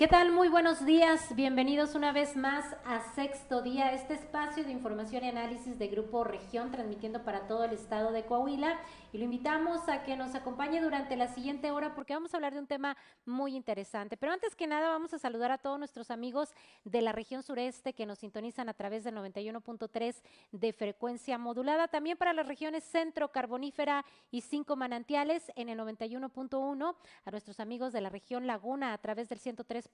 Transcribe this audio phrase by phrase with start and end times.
[0.00, 0.32] ¿Qué tal?
[0.32, 1.36] Muy buenos días.
[1.36, 6.24] Bienvenidos una vez más a Sexto Día, este espacio de información y análisis de Grupo
[6.24, 8.80] Región, transmitiendo para todo el estado de Coahuila.
[9.12, 12.54] Y lo invitamos a que nos acompañe durante la siguiente hora porque vamos a hablar
[12.54, 14.16] de un tema muy interesante.
[14.16, 16.54] Pero antes que nada, vamos a saludar a todos nuestros amigos
[16.84, 20.22] de la región sureste que nos sintonizan a través del 91.3
[20.52, 21.88] de frecuencia modulada.
[21.88, 26.96] También para las regiones centro, carbonífera y cinco manantiales en el 91.1.
[27.26, 29.89] A nuestros amigos de la región Laguna a través del 103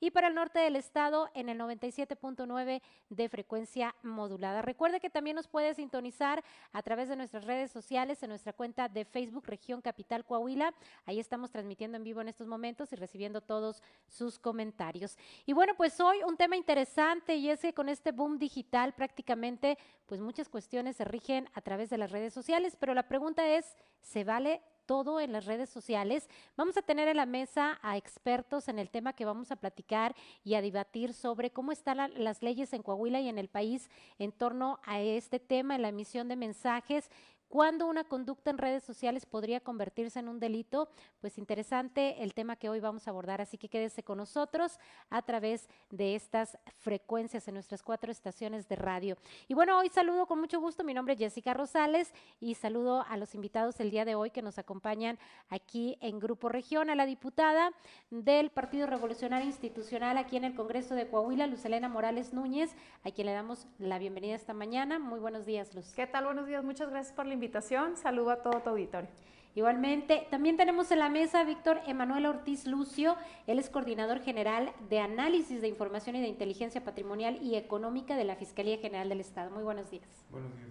[0.00, 4.62] y para el norte del estado en el 97.9 de frecuencia modulada.
[4.62, 8.88] Recuerde que también nos puede sintonizar a través de nuestras redes sociales en nuestra cuenta
[8.88, 10.74] de Facebook Región Capital Coahuila.
[11.06, 15.16] Ahí estamos transmitiendo en vivo en estos momentos y recibiendo todos sus comentarios.
[15.46, 19.78] Y bueno, pues hoy un tema interesante y es que con este boom digital prácticamente
[20.06, 23.76] pues muchas cuestiones se rigen a través de las redes sociales, pero la pregunta es,
[24.00, 26.28] ¿se vale todo en las redes sociales.
[26.56, 30.16] Vamos a tener en la mesa a expertos en el tema que vamos a platicar
[30.42, 34.32] y a debatir sobre cómo están las leyes en Coahuila y en el país en
[34.32, 37.08] torno a este tema, en la emisión de mensajes,
[37.50, 40.88] ¿Cuándo una conducta en redes sociales podría convertirse en un delito?
[41.20, 44.78] Pues interesante el tema que hoy vamos a abordar, así que quédese con nosotros
[45.10, 49.16] a través de estas frecuencias en nuestras cuatro estaciones de radio.
[49.48, 53.16] Y bueno, hoy saludo con mucho gusto, mi nombre es Jessica Rosales y saludo a
[53.16, 57.04] los invitados el día de hoy que nos acompañan aquí en Grupo Región, a la
[57.04, 57.72] diputada
[58.10, 63.10] del Partido Revolucionario Institucional aquí en el Congreso de Coahuila, Luz Elena Morales Núñez, a
[63.10, 65.00] quien le damos la bienvenida esta mañana.
[65.00, 65.92] Muy buenos días, Luz.
[65.96, 66.26] ¿Qué tal?
[66.26, 67.96] Buenos días, muchas gracias por la invitación.
[67.96, 69.08] Saludo a todo tu auditorio.
[69.54, 73.16] Igualmente, también tenemos en la mesa Víctor Emanuel Ortiz Lucio,
[73.48, 78.24] él es coordinador general de análisis de información y de inteligencia patrimonial y económica de
[78.24, 79.50] la Fiscalía General del Estado.
[79.50, 80.06] Muy buenos días.
[80.30, 80.68] Buenos días.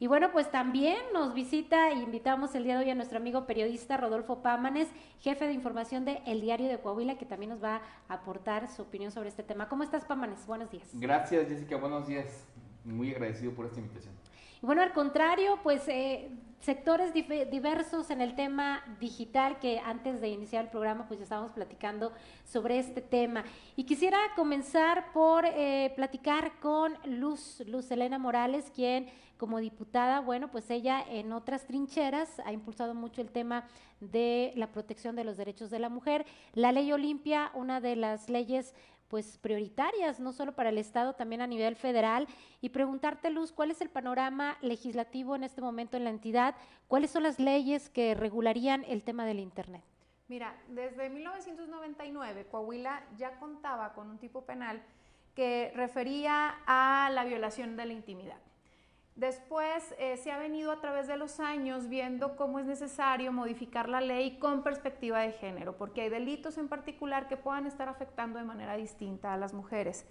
[0.00, 3.46] Y bueno, pues también nos visita e invitamos el día de hoy a nuestro amigo
[3.46, 4.88] periodista Rodolfo Pámanes,
[5.20, 8.82] jefe de información de El Diario de Coahuila, que también nos va a aportar su
[8.82, 9.68] opinión sobre este tema.
[9.68, 10.46] ¿Cómo estás, Pámanes?
[10.46, 10.88] Buenos días.
[10.92, 11.76] Gracias, Jessica.
[11.78, 12.44] Buenos días.
[12.84, 14.14] Muy agradecido por esta invitación.
[14.62, 16.30] Y bueno, al contrario, pues eh,
[16.60, 21.52] sectores diversos en el tema digital que antes de iniciar el programa pues ya estábamos
[21.52, 22.12] platicando
[22.44, 23.44] sobre este tema.
[23.76, 30.50] Y quisiera comenzar por eh, platicar con Luz, Luz Elena Morales, quien como diputada, bueno,
[30.50, 33.68] pues ella en otras trincheras ha impulsado mucho el tema
[34.00, 36.26] de la protección de los derechos de la mujer.
[36.54, 38.74] La ley Olimpia, una de las leyes
[39.08, 42.28] pues prioritarias, no solo para el Estado, también a nivel federal,
[42.60, 46.54] y preguntarte, Luz, ¿cuál es el panorama legislativo en este momento en la entidad?
[46.86, 49.82] ¿Cuáles son las leyes que regularían el tema del Internet?
[50.28, 54.82] Mira, desde 1999 Coahuila ya contaba con un tipo penal
[55.34, 58.38] que refería a la violación de la intimidad.
[59.18, 63.88] Después eh, se ha venido a través de los años viendo cómo es necesario modificar
[63.88, 68.38] la ley con perspectiva de género, porque hay delitos en particular que puedan estar afectando
[68.38, 70.06] de manera distinta a las mujeres.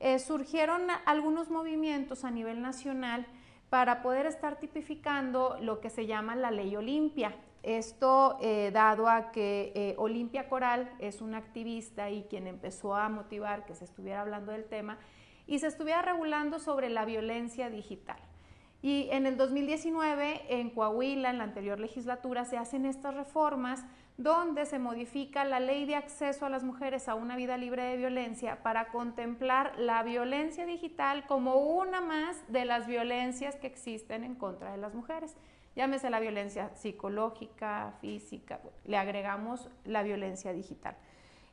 [0.00, 3.28] Eh, surgieron algunos movimientos a nivel nacional
[3.70, 7.36] para poder estar tipificando lo que se llama la ley Olimpia.
[7.62, 13.66] Esto eh, dado a que Olimpia Coral es una activista y quien empezó a motivar
[13.66, 14.98] que se estuviera hablando del tema
[15.46, 18.18] y se estuviera regulando sobre la violencia digital.
[18.80, 23.84] Y en el 2019, en Coahuila, en la anterior legislatura, se hacen estas reformas
[24.18, 27.96] donde se modifica la ley de acceso a las mujeres a una vida libre de
[27.96, 34.34] violencia para contemplar la violencia digital como una más de las violencias que existen en
[34.34, 35.36] contra de las mujeres.
[35.76, 40.96] Llámese la violencia psicológica, física, le agregamos la violencia digital.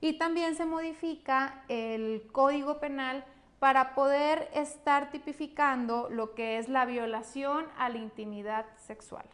[0.01, 3.23] Y también se modifica el Código Penal
[3.65, 9.25] para poder estar tipificando lo que es la violación a la intimidad sexual.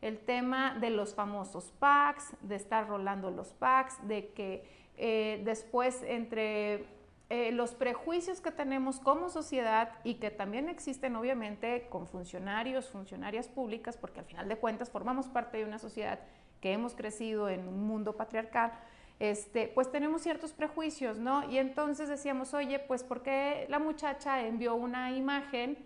[0.00, 4.64] El tema de los famosos packs, de estar rolando los packs, de que
[4.96, 6.86] eh, después entre
[7.28, 13.48] eh, los prejuicios que tenemos como sociedad y que también existen obviamente con funcionarios, funcionarias
[13.48, 16.20] públicas, porque al final de cuentas formamos parte de una sociedad
[16.62, 18.72] que hemos crecido en un mundo patriarcal,
[19.20, 21.48] este, pues tenemos ciertos prejuicios, ¿no?
[21.48, 25.78] Y entonces decíamos, oye, pues ¿por qué la muchacha envió una imagen?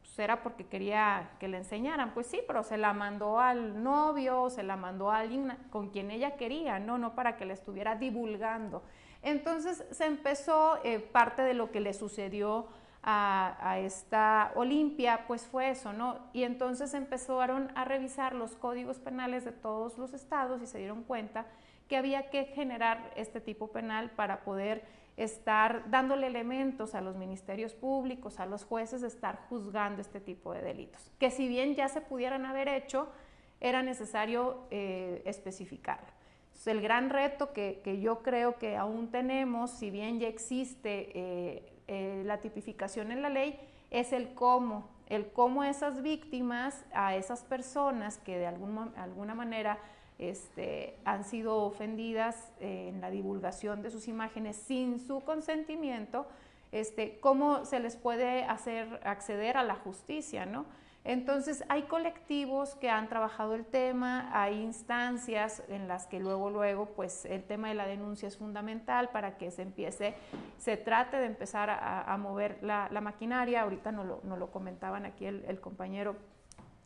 [0.00, 4.48] Pues era porque quería que le enseñaran, pues sí, pero se la mandó al novio,
[4.50, 6.96] se la mandó a alguien con quien ella quería, ¿no?
[6.96, 8.82] No para que le estuviera divulgando.
[9.22, 12.68] Entonces se empezó, eh, parte de lo que le sucedió
[13.02, 16.18] a, a, esta Olimpia, pues fue eso, ¿no?
[16.32, 21.02] Y entonces empezaron a revisar los códigos penales de todos los estados y se dieron
[21.02, 21.46] cuenta
[21.90, 24.84] que había que generar este tipo penal para poder
[25.16, 30.62] estar dándole elementos a los ministerios públicos, a los jueces, estar juzgando este tipo de
[30.62, 33.08] delitos, que si bien ya se pudieran haber hecho,
[33.60, 36.06] era necesario eh, especificarlo.
[36.64, 42.22] el gran reto que, yo creo que aún tenemos, si bien ya existe eh, eh,
[42.24, 43.58] la tipificación en la ley,
[43.90, 49.80] es el cómo, el cómo esas víctimas, a esas personas que de alguna manera
[50.20, 56.26] este, han sido ofendidas en la divulgación de sus imágenes sin su consentimiento,
[56.72, 60.66] este, cómo se les puede hacer acceder a la justicia, ¿no?
[61.02, 66.90] Entonces hay colectivos que han trabajado el tema, hay instancias en las que luego, luego,
[66.94, 70.14] pues el tema de la denuncia es fundamental para que se empiece,
[70.58, 75.24] se trate de empezar a, mover la, maquinaria, ahorita no lo, no lo comentaban aquí
[75.24, 76.16] el, compañero,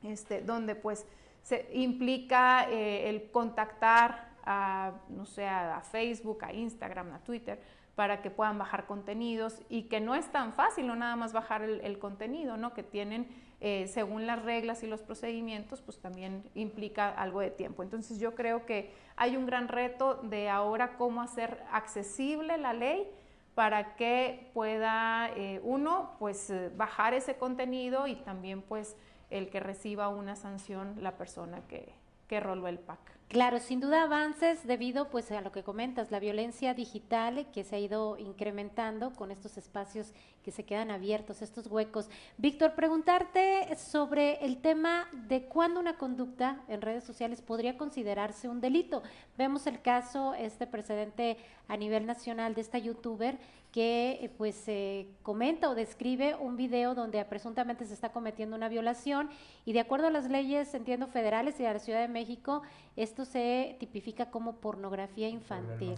[0.04, 1.06] este, donde pues
[1.44, 7.60] se implica eh, el contactar a, no sé, a, Facebook, a Instagram, a Twitter,
[7.94, 11.62] para que puedan bajar contenidos y que no es tan fácil no nada más bajar
[11.62, 12.72] el, contenido, ¿no?
[12.72, 13.28] Que tienen
[13.60, 17.82] eh, según las reglas y los procedimientos, pues también implica algo de tiempo.
[17.82, 23.06] Entonces yo creo que hay un gran reto de ahora cómo hacer accesible la ley
[23.54, 28.96] para que pueda eh, uno pues bajar ese contenido y también pues
[29.30, 31.92] el que reciba una sanción la persona que,
[32.28, 33.14] que roló el PAC.
[33.28, 37.74] Claro, sin duda avances debido pues a lo que comentas, la violencia digital que se
[37.74, 40.12] ha ido incrementando con estos espacios
[40.44, 42.08] que se quedan abiertos, estos huecos.
[42.36, 48.60] Víctor, preguntarte sobre el tema de cuándo una conducta en redes sociales podría considerarse un
[48.60, 49.02] delito.
[49.36, 53.38] Vemos el caso, este precedente a nivel nacional de esta youtuber
[53.74, 58.68] que eh, pues se comenta o describe un video donde presuntamente se está cometiendo una
[58.68, 59.30] violación
[59.64, 62.62] y de acuerdo a las leyes, entiendo, federales y de la Ciudad de México,
[62.94, 65.96] esto se tipifica como pornografía infantil.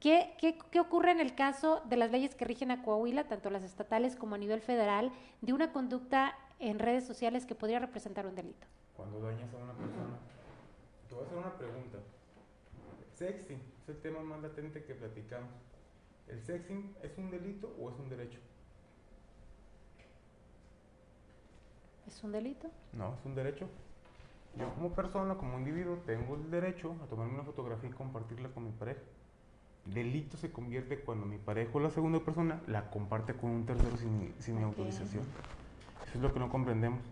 [0.00, 3.50] ¿Qué, qué, qué ocurre en el caso de las leyes que rigen a Coahuila, tanto
[3.50, 8.26] las estatales como a nivel federal, de una conducta en redes sociales que podría representar
[8.26, 8.66] un delito?
[8.96, 10.16] Cuando dañas a una persona,
[11.06, 11.98] te voy a hacer una pregunta.
[13.12, 15.50] Sexting es el tema más latente que platicamos
[16.32, 18.38] ¿El sexing es un delito o es un derecho?
[22.06, 22.70] ¿Es un delito?
[22.94, 23.68] No, es un derecho.
[24.58, 28.64] Yo como persona, como individuo, tengo el derecho a tomarme una fotografía y compartirla con
[28.64, 29.00] mi pareja.
[29.84, 33.96] Delito se convierte cuando mi pareja o la segunda persona la comparte con un tercero
[33.98, 35.24] sin, mi, autorización.
[36.04, 37.02] Eso es lo que no comprendemos.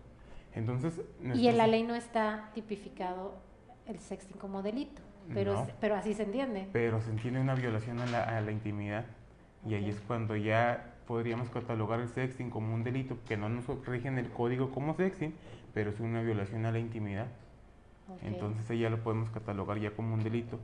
[0.53, 0.99] Entonces,
[1.35, 3.35] y en la ley no está tipificado
[3.85, 5.01] el sexting como delito.
[5.33, 6.67] Pero, pero así se entiende.
[6.73, 9.05] Pero se entiende una violación a la, a la intimidad.
[9.65, 13.67] Y ahí es cuando ya podríamos catalogar el sexting como un delito, que no nos
[13.85, 15.33] rige en el código como sexting,
[15.73, 17.27] pero es una violación a la intimidad.
[18.23, 20.59] Entonces ahí ya lo podemos catalogar ya como un delito.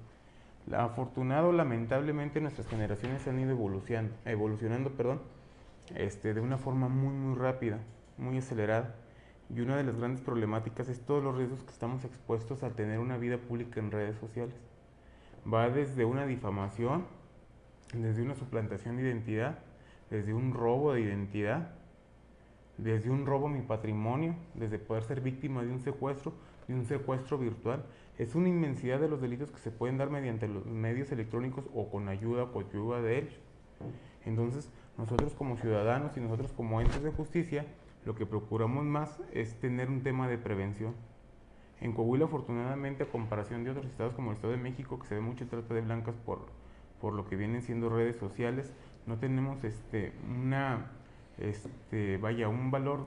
[0.76, 5.22] Afortunado, lamentablemente, nuestras generaciones han ido evolucionando, evolucionando perdón,
[5.96, 7.80] este, de una forma muy, muy rápida,
[8.18, 8.96] muy acelerada.
[9.50, 13.00] Y una de las grandes problemáticas es todos los riesgos que estamos expuestos al tener
[13.00, 14.56] una vida pública en redes sociales.
[15.52, 17.06] Va desde una difamación,
[17.94, 19.60] desde una suplantación de identidad,
[20.10, 21.72] desde un robo de identidad,
[22.78, 26.34] desde un robo a mi patrimonio, desde poder ser víctima de un secuestro,
[26.68, 27.86] de un secuestro virtual.
[28.18, 31.90] Es una inmensidad de los delitos que se pueden dar mediante los medios electrónicos o
[31.90, 33.40] con ayuda o ayuda de ellos.
[34.26, 37.66] Entonces, nosotros como ciudadanos y nosotros como entes de justicia,
[38.06, 40.96] lo que procuramos más es tener un tema de prevención.
[41.80, 45.16] En Coahuila, afortunadamente, a comparación de otros estados como el Estado de México, que se
[45.16, 46.48] ve mucho trata de blancas por,
[47.00, 48.74] por lo que vienen siendo redes sociales,
[49.06, 50.92] no tenemos este, una,
[51.38, 53.06] este, vaya, un valor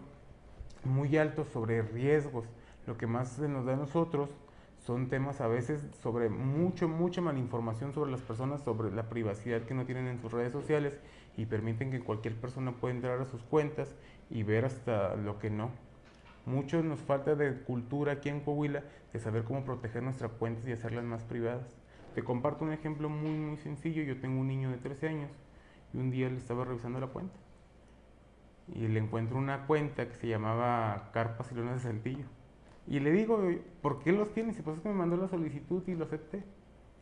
[0.84, 2.46] muy alto sobre riesgos.
[2.86, 4.30] Lo que más se nos da a nosotros
[4.78, 9.74] son temas a veces sobre mucho, mucha malinformación sobre las personas, sobre la privacidad que
[9.74, 10.98] no tienen en sus redes sociales
[11.36, 13.94] y permiten que cualquier persona pueda entrar a sus cuentas
[14.30, 15.70] y ver hasta lo que no.
[16.46, 18.82] Mucho nos falta de cultura aquí en Coahuila
[19.12, 21.76] de saber cómo proteger nuestras cuentas y hacerlas más privadas.
[22.14, 24.02] Te comparto un ejemplo muy muy sencillo.
[24.02, 25.30] Yo tengo un niño de 13 años
[25.92, 27.36] y un día le estaba revisando la cuenta
[28.74, 32.24] y le encuentro una cuenta que se llamaba Carpas y Lonas de Saltillo.
[32.86, 33.40] Y le digo,
[33.82, 34.58] ¿por qué los tienes?
[34.58, 36.42] Y pues es que me mandó la solicitud y lo acepté.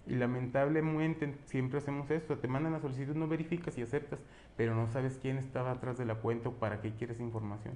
[0.08, 4.18] Y lamentablemente siempre hacemos esto, te mandan la solicitud, no verificas y aceptas,
[4.56, 7.74] pero no sabes quién estaba atrás de la cuenta o para qué quieres información.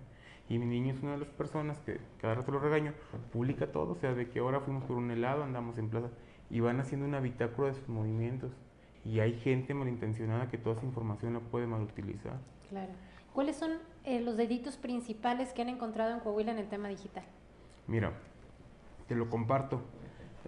[0.49, 2.95] Y mi niño es una de las personas que cada rato lo regaño,
[3.33, 6.09] publica todo, o sea, de que ahora fuimos por un helado, andamos en plaza,
[6.49, 8.51] y van haciendo un habitáculo de sus movimientos.
[9.05, 12.39] Y hay gente malintencionada que toda esa información la puede malutilizar.
[12.71, 12.93] Claro.
[13.35, 13.73] ¿Cuáles son
[14.05, 17.25] eh, los delitos principales que han encontrado en Coahuila en el tema digital?
[17.87, 18.13] Mira,
[19.07, 19.83] te lo comparto.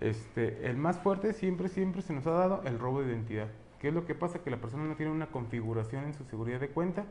[0.00, 3.48] Este, el más fuerte siempre, siempre se nos ha dado el robo de identidad,
[3.84, 4.38] ¿Qué es lo que pasa?
[4.38, 7.04] Que la persona no tiene una configuración en su seguridad de cuenta,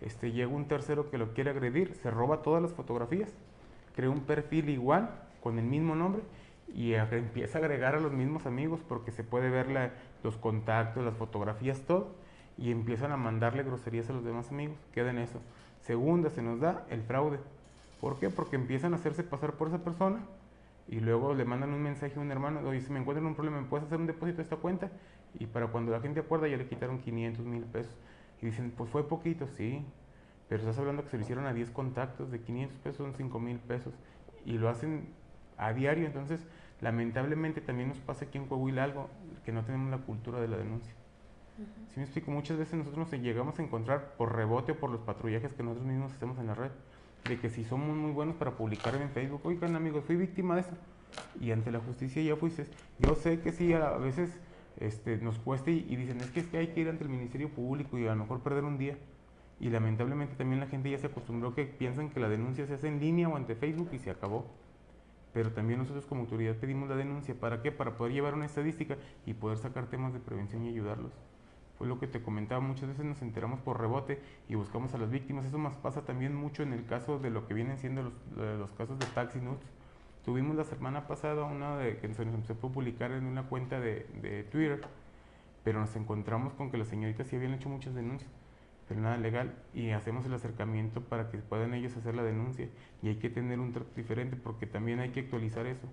[0.00, 3.34] este, llega un tercero que lo quiere agredir, se roba todas las fotografías,
[3.96, 5.10] crea un perfil igual,
[5.42, 6.22] con el mismo nombre,
[6.72, 11.16] y empieza a agregar a los mismos amigos porque se puede ver los contactos, las
[11.16, 12.14] fotografías, todo,
[12.56, 15.40] y empiezan a mandarle groserías a los demás amigos, queda en eso.
[15.80, 17.40] Segunda, se nos da el fraude.
[18.00, 18.30] ¿Por qué?
[18.30, 20.20] Porque empiezan a hacerse pasar por esa persona
[20.88, 23.60] y luego le mandan un mensaje a un hermano, oye, si me encuentran un problema,
[23.60, 24.90] ¿me puedes hacer un depósito de esta cuenta?
[25.38, 27.96] Y para cuando la gente acuerda ya le quitaron 500 mil pesos.
[28.40, 29.84] Y dicen, pues fue poquito, sí,
[30.48, 33.40] pero estás hablando que se lo hicieron a 10 contactos, de 500 pesos son 5
[33.40, 33.94] mil pesos.
[34.44, 35.08] Y lo hacen
[35.56, 36.46] a diario, entonces
[36.80, 39.08] lamentablemente también nos pasa aquí en Coahuila algo,
[39.44, 40.92] que no tenemos la cultura de la denuncia.
[41.88, 45.00] Si me explico, muchas veces nosotros nos llegamos a encontrar por rebote o por los
[45.02, 46.70] patrullajes que nosotros mismos hacemos en la red,
[47.28, 50.62] de que si somos muy buenos para publicar en Facebook, oigan amigos, fui víctima de
[50.62, 50.72] eso,
[51.40, 52.66] y ante la justicia ya fuiste,
[52.98, 54.30] yo sé que sí, a veces
[54.78, 57.48] este, nos cuesta y, dicen, es que, es que hay que ir ante el Ministerio
[57.48, 58.98] Público y a lo mejor perder un día,
[59.60, 62.88] y lamentablemente también la gente ya se acostumbró que piensan que la denuncia se hace
[62.88, 64.46] en línea o ante Facebook y se acabó
[65.32, 67.34] pero también nosotros como autoridad pedimos la denuncia.
[67.34, 67.72] ¿Para qué?
[67.72, 71.12] Para poder llevar una estadística y poder sacar temas de prevención y ayudarlos.
[71.82, 75.10] Fue lo que te comentaba, muchas veces nos enteramos por rebote y buscamos a las
[75.10, 75.44] víctimas.
[75.46, 78.70] Eso más pasa también mucho en el caso de lo que vienen siendo los, los
[78.74, 79.66] casos de Taxi Nudes.
[80.24, 84.06] Tuvimos la semana pasada una de, que se, se pudo publicar en una cuenta de,
[84.22, 84.80] de Twitter,
[85.64, 88.30] pero nos encontramos con que las señoritas sí habían hecho muchas denuncias
[88.90, 92.68] nada legal y hacemos el acercamiento para que puedan ellos hacer la denuncia.
[93.02, 95.88] Y hay que tener un trato diferente porque también hay que actualizar eso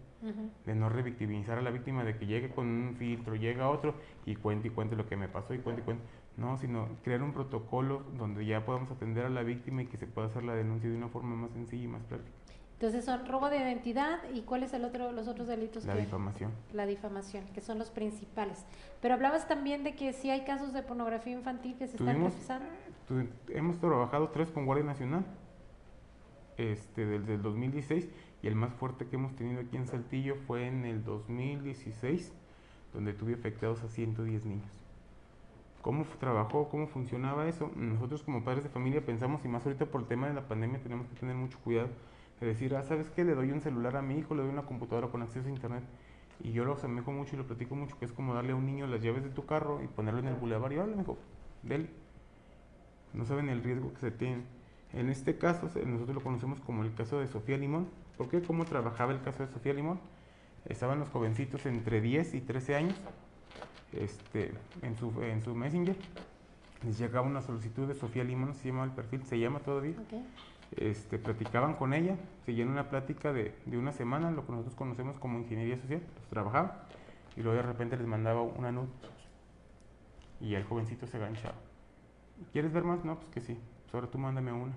[0.66, 4.36] de no revictimizar a la víctima de que llegue con un filtro llega otro y
[4.36, 6.04] cuente y cuente lo que me pasó y cuente y cuente.
[6.38, 10.08] No sino crear un protocolo donde ya podamos atender a la víctima y que se
[10.08, 12.38] pueda hacer la denuncia de una forma más sencilla y más práctica
[12.80, 15.84] entonces son robo de identidad y cuál es el otro, los otros delitos.
[15.84, 16.54] La difamación.
[16.72, 18.66] La difamación, que son los principales.
[19.02, 22.70] Pero hablabas también de que sí hay casos de pornografía infantil que se están procesando.
[23.50, 25.26] Hemos trabajado tres con Guardia Nacional,
[26.56, 28.08] este, desde el 2016
[28.44, 32.32] y el más fuerte que hemos tenido aquí en Saltillo fue en el 2016,
[32.94, 34.72] donde tuve afectados a 110 niños.
[35.82, 36.70] ¿Cómo trabajó?
[36.70, 37.74] ¿Cómo funcionaba eso?
[37.76, 40.82] Nosotros como padres de familia pensamos, y más ahorita por el tema de la pandemia,
[40.82, 41.90] tenemos que tener mucho cuidado
[42.40, 43.24] de decir, ah, ¿sabes qué?
[43.24, 45.84] Le doy un celular a mi hijo, le doy una computadora con acceso a internet.
[46.42, 48.66] Y yo lo asemejo mucho y lo platico mucho, que es como darle a un
[48.66, 51.18] niño las llaves de tu carro y ponerlo en el bulevar y le mejor,
[51.64, 51.90] dele.
[53.14, 54.44] No saben el riesgo que se tiene.
[54.94, 57.90] En este caso, nosotros lo conocemos como el caso de Sofía Limón.
[58.18, 58.42] ¿Por qué?
[58.42, 60.00] ¿Cómo trabajaba el caso de Sofía Limón?
[60.66, 62.96] Estaban los jovencitos entre 10 y 13 años
[63.94, 65.96] este, en, su, en su Messenger.
[66.86, 69.96] Les llegaba una solicitud de Sofía Limón, se llama el perfil, se llama todavía
[70.76, 75.18] este, platicaban con ella, seguían una plática de, de, una semana, lo que nosotros conocemos
[75.20, 76.74] como ingeniería social, los trabajaban,
[77.36, 79.10] y luego de repente les mandaba una nota
[80.42, 81.56] y el jovencito se ganchaba.
[82.52, 83.04] ¿Quieres ver más?
[83.04, 84.74] No, pues que sí, pues ahora tú mándame una.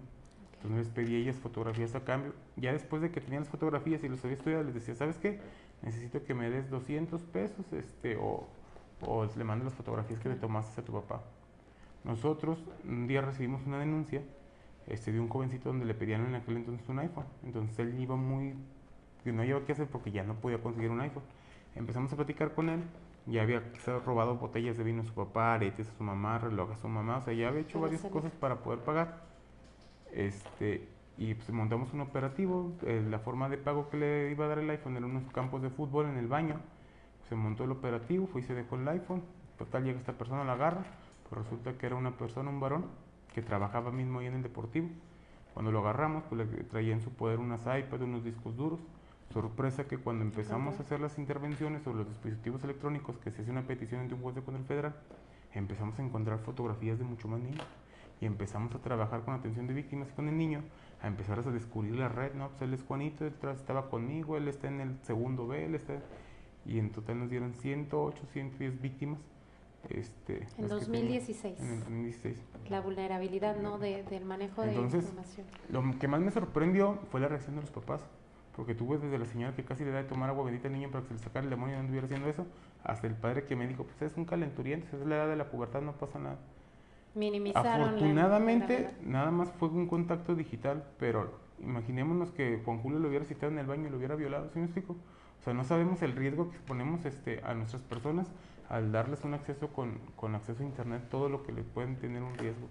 [0.54, 2.34] Entonces les pedí ellas fotografías a cambio.
[2.56, 5.40] Ya después de que tenían las fotografías y los había estudiado, les decía, ¿sabes qué?
[5.82, 8.46] Necesito que me des 200 pesos este, o,
[9.00, 11.22] o le mando las fotografías que le tomaste a tu papá.
[12.04, 14.22] Nosotros un día recibimos una denuncia
[14.87, 17.27] este, de un jovencito donde le pedían en aquel entonces un iPhone.
[17.45, 18.55] Entonces él iba muy,
[19.25, 21.23] no llevaba qué hacer porque ya no podía conseguir un iPhone.
[21.75, 22.83] Empezamos a platicar con él,
[23.27, 23.62] ya había
[24.05, 27.19] robado botellas de vino a su papá, aretes a su mamá, reloj a su mamá,
[27.19, 29.23] o sea, ya había hecho varias cosas para poder pagar.
[30.12, 34.49] Este, y pues montamos un operativo, eh, la forma de pago que le iba a
[34.49, 36.61] dar el iPhone era unos campos de fútbol en el baño.
[37.29, 39.23] Se montó el operativo, fue y se dejó el iPhone.
[39.57, 40.85] Total, llega esta persona, la agarra,
[41.29, 42.87] pues resulta que era una persona, un varón,
[43.33, 44.89] que trabajaba mismo ahí en el deportivo.
[45.55, 48.81] Cuando lo agarramos, pues le traía en su poder unas iPads, unos discos duros.
[49.33, 53.51] Sorpresa que cuando empezamos a hacer las intervenciones sobre los dispositivos electrónicos, que se hace
[53.51, 54.95] una petición ante un juez de control federal,
[55.55, 57.67] empezamos a encontrar fotografías de mucho más niños.
[58.21, 60.62] Y empezamos a trabajar con atención de víctimas y con el niño,
[61.03, 62.51] a empezar a descubrir la red, ¿no?
[62.51, 65.95] Pues él es Juanito, detrás estaba conmigo, él está en el segundo B, él está...
[66.65, 69.19] Y en total nos dieron 108, 110 víctimas
[69.91, 71.61] este, en 2016.
[71.61, 72.37] En 2016.
[72.71, 73.79] La vulnerabilidad ¿no?
[73.79, 75.47] De, del manejo de información.
[75.69, 78.03] Lo que más me sorprendió fue la reacción de los papás.
[78.57, 80.91] Porque tuve desde la señora que casi le da de tomar agua bendita al niño
[80.91, 82.47] para que se le sacara el demonio y no anduviera haciendo eso,
[82.85, 85.51] hasta el padre que me dijo, pues es un calenturiento, es la edad de la
[85.51, 86.39] pubertad, no pasa nada.
[87.15, 93.25] Minimizaron Afortunadamente, nada más fue un contacto digital, pero imaginémonos que Juan Julio lo hubiera
[93.25, 94.97] citado en el baño y lo hubiera violado, ¿sí me explico?
[95.41, 98.31] O sea, no sabemos el riesgo que ponemos este, a nuestras personas
[98.69, 102.23] al darles un acceso con, con, acceso a internet, todo lo que le pueden tener
[102.23, 102.69] un riesgo.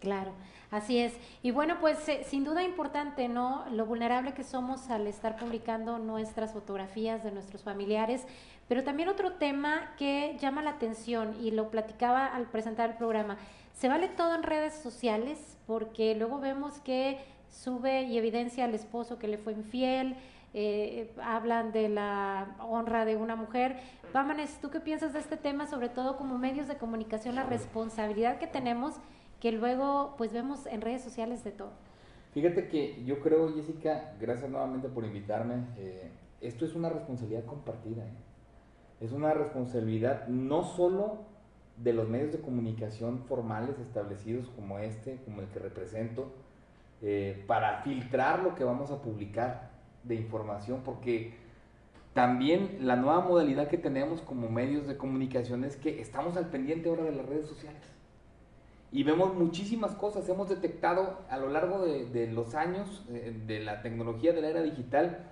[0.00, 0.32] Claro,
[0.70, 1.12] así es.
[1.42, 3.64] Y bueno, pues eh, sin duda importante, ¿no?
[3.72, 8.24] Lo vulnerable que somos al estar publicando nuestras fotografías de nuestros familiares,
[8.68, 13.38] pero también otro tema que llama la atención y lo platicaba al presentar el programa,
[13.74, 17.18] se vale todo en redes sociales porque luego vemos que
[17.50, 20.16] sube y evidencia al esposo que le fue infiel,
[20.54, 23.76] eh, hablan de la honra de una mujer.
[24.12, 28.38] Vámonos, ¿tú qué piensas de este tema, sobre todo como medios de comunicación, la responsabilidad
[28.38, 28.94] que tenemos
[29.40, 31.70] que luego pues vemos en redes sociales de todo?
[32.32, 38.04] Fíjate que yo creo, Jessica, gracias nuevamente por invitarme, eh, esto es una responsabilidad compartida.
[38.04, 38.12] ¿eh?
[39.00, 41.18] Es una responsabilidad no solo
[41.76, 46.32] de los medios de comunicación formales establecidos como este, como el que represento,
[47.00, 49.67] eh, para filtrar lo que vamos a publicar
[50.08, 51.34] de información, porque
[52.14, 56.88] también la nueva modalidad que tenemos como medios de comunicación es que estamos al pendiente
[56.88, 57.82] ahora de las redes sociales.
[58.90, 63.82] Y vemos muchísimas cosas, hemos detectado a lo largo de, los años eh, de la
[63.82, 65.26] tecnología de la era digital,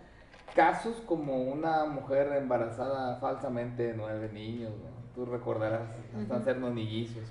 [0.55, 4.73] casos como una mujer embarazada falsamente de nueve niños,
[5.15, 5.89] tú recordarás,
[6.21, 7.25] hasta hacernos nillizos.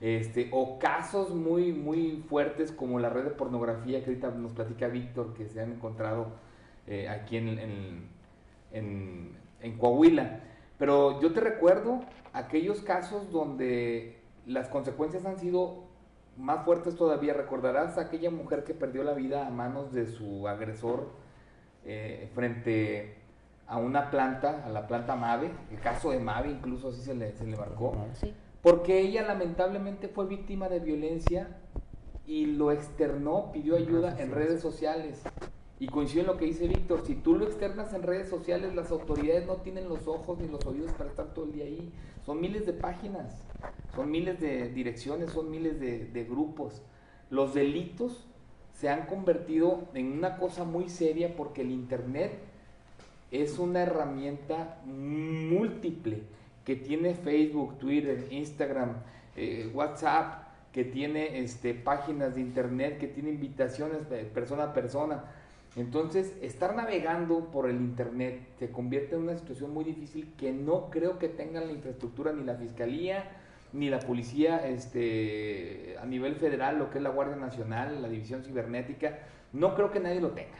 [0.00, 4.86] Este, o casos muy, muy fuertes como la red de pornografía que ahorita nos platica
[4.88, 6.26] Víctor, que se han encontrado
[6.86, 8.08] eh, aquí en,
[8.72, 10.40] en, en, Coahuila.
[10.78, 12.00] Pero yo te recuerdo
[12.32, 15.84] aquellos casos donde las consecuencias han sido
[16.36, 17.32] más fuertes todavía.
[17.32, 21.10] Recordarás a aquella mujer que perdió la vida a manos de su agresor
[21.84, 23.24] eh, frente
[23.66, 27.32] a una planta, a la planta Mave, el caso de Mave incluso así se le,
[27.32, 27.96] se le marcó,
[28.62, 31.48] porque ella lamentablemente fue víctima de violencia
[32.26, 35.22] y lo externó, pidió ayuda en redes sociales.
[35.80, 38.90] Y coincide en lo que dice Víctor, si tú lo externas en redes sociales, las
[38.90, 41.92] autoridades no tienen los ojos ni los oídos para estar todo el día ahí.
[42.24, 43.44] Son miles de páginas,
[43.94, 46.82] son miles de direcciones, son miles de, grupos.
[47.28, 48.24] Los delitos
[48.72, 52.32] se han convertido en una cosa muy seria porque el Internet
[53.30, 56.22] es una herramienta múltiple
[56.64, 58.94] que tiene Facebook, Twitter, Instagram,
[59.36, 65.24] eh, WhatsApp, que tiene este, páginas de internet, que tiene invitaciones de persona a persona.
[65.76, 70.88] Entonces, estar navegando por el internet se convierte en una situación muy difícil que no
[70.90, 73.24] creo que tengan la infraestructura ni la fiscalía
[73.72, 78.44] ni la policía este, a nivel federal, lo que es la Guardia Nacional, la División
[78.44, 79.18] Cibernética,
[79.52, 80.58] no creo que nadie lo tenga.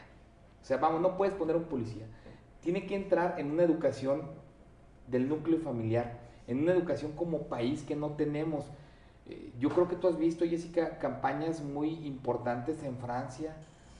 [0.61, 2.05] O sea, vamos, no puedes poner un policía
[2.65, 4.23] tiene que entrar en una educación
[5.07, 8.65] del núcleo familiar, en una educación como país que no tenemos.
[9.29, 13.55] Eh, yo creo que tú has visto, Jessica, campañas muy importantes en Francia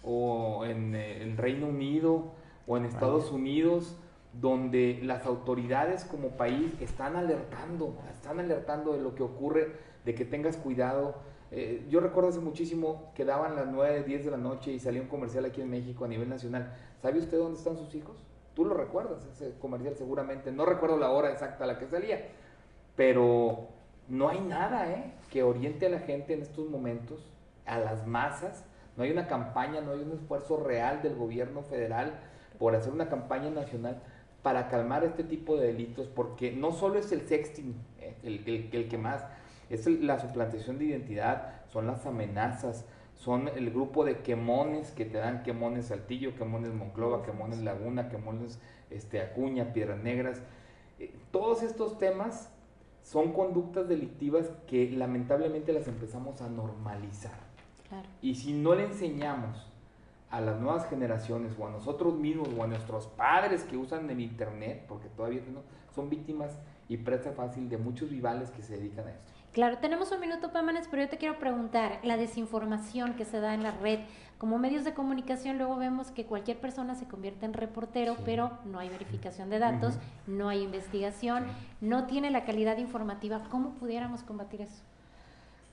[0.06, 2.32] o en eh, el Reino Unido
[2.68, 3.98] o en Estados Unidos,
[4.34, 10.26] donde las autoridades como país están alertando, están alertando de lo que ocurre, de que
[10.26, 11.16] tengas cuidado.
[11.52, 15.02] Eh, yo recuerdo hace muchísimo que daban las 9, 10 de la noche y salía
[15.02, 16.74] un comercial aquí en México a nivel nacional.
[17.02, 18.18] ¿Sabe usted dónde están sus hijos?
[18.56, 20.52] Tú lo recuerdas, ese comercial seguramente.
[20.52, 22.30] No recuerdo la hora exacta a la que salía,
[22.96, 23.68] pero
[24.08, 25.14] no hay nada ¿eh?
[25.30, 27.32] que oriente a la gente en estos momentos,
[27.66, 28.66] a las masas.
[28.98, 32.14] No hay una campaña, no hay un esfuerzo real del gobierno federal
[32.58, 34.02] por hacer una campaña nacional
[34.42, 38.16] para calmar este tipo de delitos, porque no solo es el sexting ¿eh?
[38.24, 39.26] el, que más,
[39.70, 45.18] es la suplantación de identidad, son las amenazas, son el grupo de quemones que te
[45.18, 48.60] dan quemones Saltillo, quemones Monclova, quemones Laguna, quemones
[48.92, 50.42] este, Acuña, Piedras Negras.
[51.00, 52.52] Eh, todos estos temas
[53.02, 57.45] son conductas delictivas que lamentablemente las empezamos a normalizar.
[58.22, 59.68] Y si no le enseñamos
[60.30, 64.20] a las nuevas generaciones o a nosotros mismos o a nuestros padres que usan el
[64.20, 65.62] Internet, porque todavía no,
[65.94, 66.58] son víctimas
[66.90, 69.32] y presa fácil de muchos rivales que se dedican a esto.
[69.54, 73.54] Claro, tenemos un minuto, Pámanes, pero yo te quiero preguntar, la desinformación que se da
[73.54, 74.00] en la red,
[74.38, 78.80] como medios de comunicación luego vemos que cualquier persona se convierte en reportero, pero no
[78.80, 81.46] hay verificación de datos, no hay investigación,
[81.80, 83.42] no tiene la calidad informativa.
[83.50, 84.84] ¿Cómo pudiéramos combatir eso?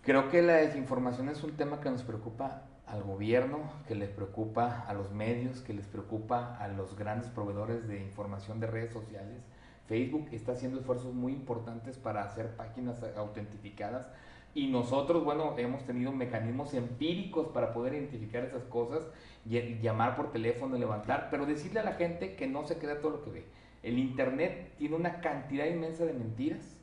[0.02, 4.84] Creo que la desinformación es un tema que nos preocupa al gobierno, que les preocupa
[4.86, 9.42] a los medios, que les preocupa a los grandes proveedores de información de redes sociales
[9.92, 14.08] Facebook está haciendo esfuerzos muy importantes para hacer páginas autentificadas
[14.54, 19.02] y nosotros, bueno, hemos tenido mecanismos empíricos para poder identificar esas cosas
[19.44, 23.12] y llamar por teléfono, levantar, pero decirle a la gente que no se crea todo
[23.12, 23.44] lo que ve.
[23.82, 26.78] El Internet tiene una cantidad inmensa de mentiras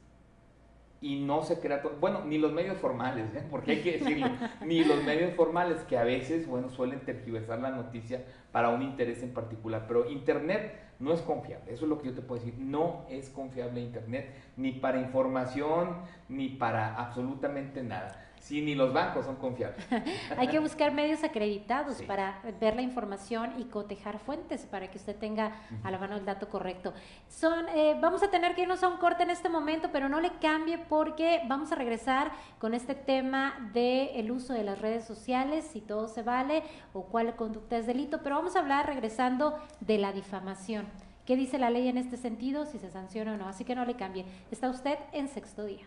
[1.01, 3.43] y no se crea todo, bueno, ni los medios formales, ¿eh?
[3.49, 4.27] porque hay que decirlo,
[4.65, 9.23] ni los medios formales que a veces, bueno, suelen tergiversar la noticia para un interés
[9.23, 12.59] en particular, pero Internet no es confiable, eso es lo que yo te puedo decir,
[12.59, 15.95] no es confiable Internet, ni para información,
[16.27, 18.25] ni para absolutamente nada.
[18.39, 19.85] Si ni los bancos son confiables.
[20.37, 22.05] Hay que buscar medios acreditados Sí.
[22.05, 25.51] para ver la información y cotejar fuentes para que usted tenga
[25.83, 26.93] a la mano el dato correcto.
[27.27, 30.19] Son, eh, vamos a tener que irnos a un corte en este momento, pero no
[30.21, 35.05] le cambie porque vamos a regresar con este tema del el uso de las redes
[35.05, 39.57] sociales, si todo se vale o cuál conducta es delito, pero vamos a hablar regresando
[39.81, 40.87] de la difamación.
[41.25, 42.65] ¿Qué dice la ley en este sentido?
[42.65, 43.47] Si se sanciona o no.
[43.47, 44.25] Así que no le cambie.
[44.49, 45.85] Está usted en sexto día.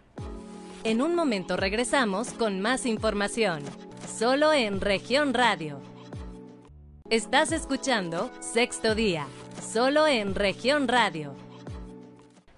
[0.85, 3.63] En un momento regresamos con más información,
[4.09, 5.81] solo en región radio.
[7.09, 9.29] Estás escuchando Sexto Día,
[9.63, 11.37] solo en región radio.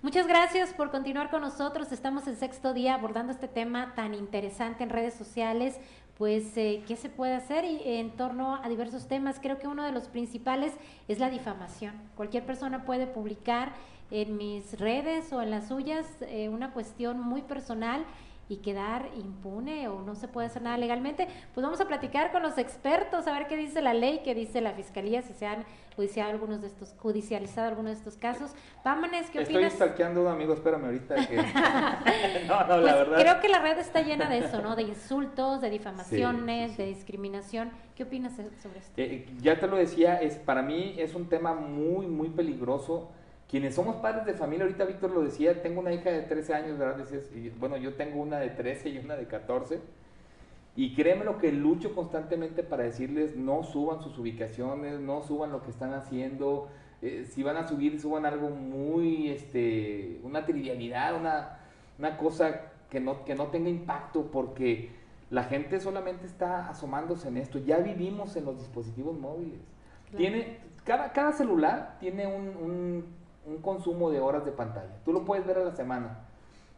[0.01, 1.93] Muchas gracias por continuar con nosotros.
[1.93, 5.77] Estamos en sexto día abordando este tema tan interesante en redes sociales.
[6.17, 9.39] Pues, eh, ¿qué se puede hacer y, en torno a diversos temas?
[9.41, 10.73] Creo que uno de los principales
[11.09, 11.95] es la difamación.
[12.17, 13.73] Cualquier persona puede publicar
[14.11, 18.05] en mis redes o en las suyas eh, una cuestión muy personal
[18.49, 22.43] y quedar impune o no se puede hacer nada legalmente, pues vamos a platicar con
[22.43, 25.64] los expertos a ver qué dice la ley, qué dice la fiscalía, si se han
[25.97, 28.55] judiciado algunos de estos, judicializado algunos de estos casos.
[28.85, 29.73] Vámones, ¿qué Estoy opinas?
[29.75, 31.37] stalkeando, amigo, espérame ahorita que...
[32.47, 33.19] no, no, Pues la verdad...
[33.21, 34.77] creo que la red está llena de eso, ¿no?
[34.77, 37.71] De insultos, de difamaciones, de discriminación.
[37.97, 38.93] ¿Qué opinas sobre esto?
[38.97, 43.09] Eh, ya te lo decía, es para mí es un tema muy, muy peligroso.
[43.55, 46.77] Quienes somos padres de familia, ahorita Víctor lo decía, tengo una hija de 13 años,
[46.77, 46.97] ¿verdad?
[46.97, 49.79] Decías, y, bueno, yo tengo una de 13 y una de 14.
[50.75, 55.62] Y créeme lo que lucho constantemente para decirles, no suban sus ubicaciones, no suban lo
[55.62, 56.69] que están haciendo.
[57.01, 61.59] eh, si van a subir, suban algo muy, este, una trivialidad, una,
[62.01, 64.90] una cosa que no, que no tenga impacto, porque
[65.31, 67.61] la gente solamente está asomándose en esto.
[67.61, 69.61] Ya vivimos en los dispositivos móviles.
[70.11, 70.17] Claro.
[70.19, 74.97] Tiene, cada, cada celular tiene un, un- un consumo de horas de pantalla.
[75.05, 76.19] Tú lo puedes ver a la semana.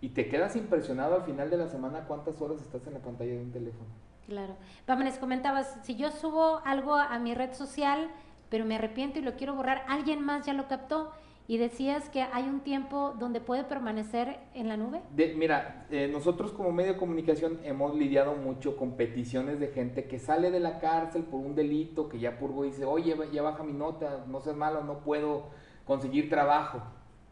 [0.01, 3.33] Y te quedas impresionado al final de la semana cuántas horas estás en la pantalla
[3.33, 3.89] de un teléfono.
[4.27, 4.55] Claro.
[4.87, 8.11] Vámonos, comentabas, si yo subo algo a mi red social,
[8.51, 11.11] pero me arrepiento y lo quiero borrar, alguien más ya lo captó.
[11.49, 15.01] Y decías que hay un tiempo donde puede permanecer en la nube.
[15.15, 20.09] De- mira, eh, nosotros como medio de comunicación hemos lidiado mucho con peticiones de gente
[20.09, 23.43] que sale de la cárcel por un delito, que ya purgó y dice, oye, ya
[23.43, 25.45] baja mi nota, no seas malo, no puedo
[25.87, 26.83] conseguir trabajo.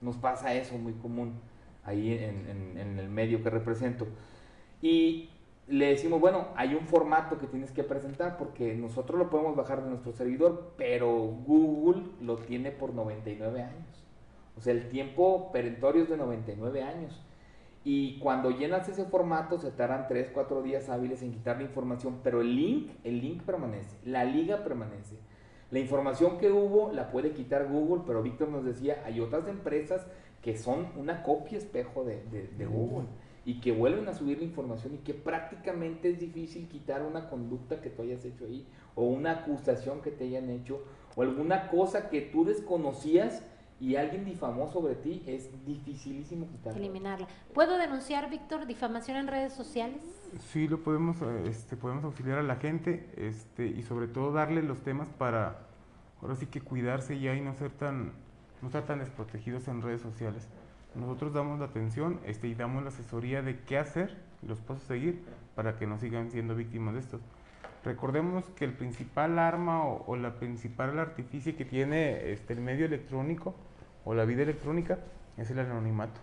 [0.01, 1.35] Nos pasa eso muy común
[1.85, 4.07] ahí en, el medio que represento.
[4.81, 5.29] Y
[5.69, 9.83] le decimos, bueno, hay un formato que tienes que presentar porque nosotros lo podemos bajar
[9.83, 14.05] de nuestro servidor, pero Google lo tiene por 99 años.
[14.57, 17.21] O sea, el tiempo perentorio es de 99 años.
[17.83, 22.21] Y cuando llenas ese formato se tardan 3, 4 días hábiles en quitar la información,
[22.23, 25.17] pero el link, el link permanece, la liga permanece.
[25.75, 30.07] La información que hubo la puede quitar Google, pero Víctor nos decía, hay otras empresas
[30.41, 33.09] que son una copia espejo de, de- de Google
[33.45, 37.81] y que vuelven a subir la información y que prácticamente es difícil quitar una conducta
[37.81, 40.81] que tú hayas hecho ahí o una acusación que te hayan hecho
[41.17, 43.43] o alguna cosa que tú desconocías
[43.81, 46.79] y alguien difamó sobre ti, es dificilísimo quitarla.
[46.79, 47.27] Eliminarla.
[47.53, 50.01] ¿Puedo denunciar, Víctor, difamación en redes sociales?
[50.53, 54.63] Sí, lo podemos, eh, este, podemos auxiliar a la gente este, y sobre todo darle
[54.63, 55.59] los temas para,
[56.23, 58.13] ahora sí que cuidarse ya y no ser tan,
[58.63, 60.49] no estar tan desprotegidos en redes sociales.
[60.95, 64.89] Nosotros damos la atención este, y damos la asesoría de qué hacer, los pasos a
[64.89, 65.23] seguir
[65.55, 67.21] para que no sigan siendo víctimas de estos.
[67.85, 73.55] Recordemos que el principal arma o, la principal artificio que tiene este, el medio electrónico
[74.05, 74.99] o la vida electrónica
[75.37, 76.21] es el anonimato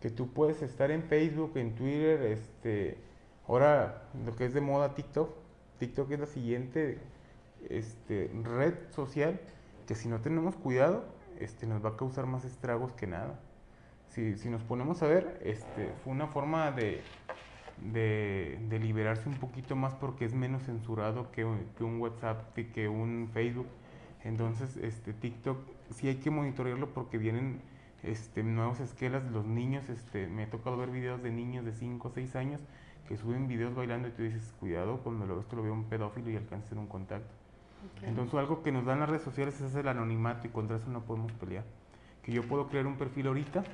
[0.00, 2.96] que tú puedes estar en Facebook, en Twitter, este,
[3.46, 5.30] ahora lo que es de moda TikTok,
[5.78, 6.98] TikTok es la siguiente
[7.68, 9.38] este, red social
[9.86, 11.04] que si no tenemos cuidado,
[11.38, 13.38] este, nos va a causar más estragos que nada.
[14.08, 17.02] Si, si nos ponemos a ver, este, fue una forma de,
[17.82, 22.70] de, de liberarse un poquito más porque es menos censurado que que un WhatsApp, que,
[22.70, 23.66] que un Facebook.
[24.24, 25.58] Entonces, este, TikTok
[25.90, 27.60] sí hay que monitorearlo porque vienen
[28.02, 29.24] este, nuevas esquelas.
[29.30, 32.60] Los niños, este, me ha tocado ver videos de niños de 5 o 6 años
[33.08, 35.84] que suben videos bailando y tú dices, cuidado, cuando lo ves, te lo veo un
[35.84, 37.34] pedófilo y alcanza a hacer un contacto.
[38.02, 41.00] Entonces, algo que nos dan las redes sociales es el anonimato y contra eso no
[41.00, 41.64] podemos pelear.
[42.22, 43.64] Que yo puedo crear un perfil ahorita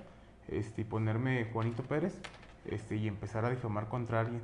[0.49, 2.21] este, y ponerme Juanito Pérez
[2.69, 4.43] este, y empezar a difamar contra alguien.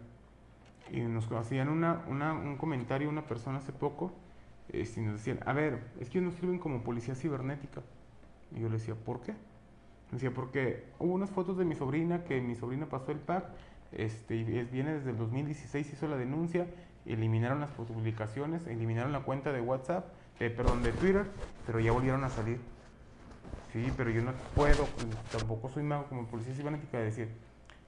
[0.90, 4.12] Y nos hacían una, un comentario una persona hace poco
[4.68, 7.82] este, y nos decían, a ver, es que nos sirven como policía cibernética.
[8.54, 9.32] Y yo le decía, ¿por qué?
[9.32, 13.44] Me decía, porque hubo unas fotos de mi sobrina que mi sobrina pasó el PAC,
[13.92, 16.66] este, y viene desde el 2016, hizo la denuncia,
[17.06, 20.06] eliminaron las publicaciones, eliminaron la cuenta de WhatsApp,
[20.38, 21.26] de, perdón, de Twitter,
[21.66, 22.58] pero ya volvieron a salir.
[23.72, 24.86] Sí, pero yo no puedo,
[25.30, 27.28] tampoco soy mago como policía cibernética de decir,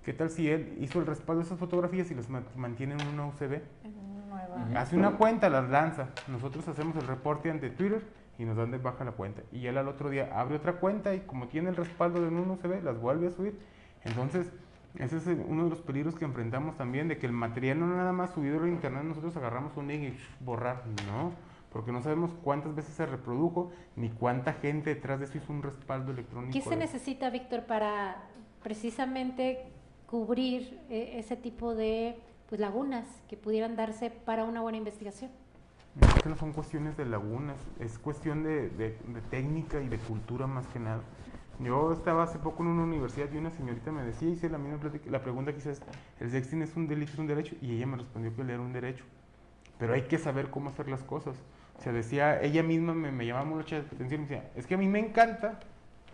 [0.05, 3.07] ¿Qué tal si él hizo el respaldo de esas fotografías y las ma- mantiene en
[3.09, 3.61] una UCB?
[4.29, 4.81] Nueva.
[4.81, 6.09] Hace una cuenta, las lanza.
[6.29, 8.03] Nosotros hacemos el reporte ante Twitter
[8.39, 9.43] y nos dan de baja la cuenta.
[9.53, 12.51] Y él al otro día abre otra cuenta y como tiene el respaldo de un
[12.51, 13.59] UCB, las vuelve a subir.
[14.05, 14.53] Entonces,
[14.99, 18.13] ese es uno de los peligros que enfrentamos también, de que el material no nada
[18.13, 20.83] más subido a internet, nosotros agarramos un link y borrar.
[21.07, 21.33] No,
[21.73, 25.63] porque no sabemos cuántas veces se reprodujo, ni cuánta gente detrás de eso hizo un
[25.63, 26.53] respaldo electrónico.
[26.53, 28.17] ¿Qué se necesita, Víctor, para
[28.63, 29.73] precisamente
[30.15, 32.17] cubrir eh, ese tipo de
[32.49, 35.29] pues, lagunas que pudieran darse para una buena investigación?
[36.01, 39.99] Es que no son cuestiones de lagunas, es cuestión de, de- de técnica y de
[39.99, 41.01] cultura más que nada.
[41.59, 44.79] Yo estaba hace poco en una universidad y una señorita me decía, hice la misma
[45.11, 45.73] la pregunta hice,
[46.21, 47.57] ¿el sexting es un delito, es un derecho?
[47.61, 49.05] Y ella me respondió que era un derecho.
[49.81, 51.35] Pero hay que saber cómo hacer las cosas.
[51.77, 54.79] O sea, decía, ella misma me, me llamaba mucha atención y decía, es que a
[54.79, 55.59] mí me encanta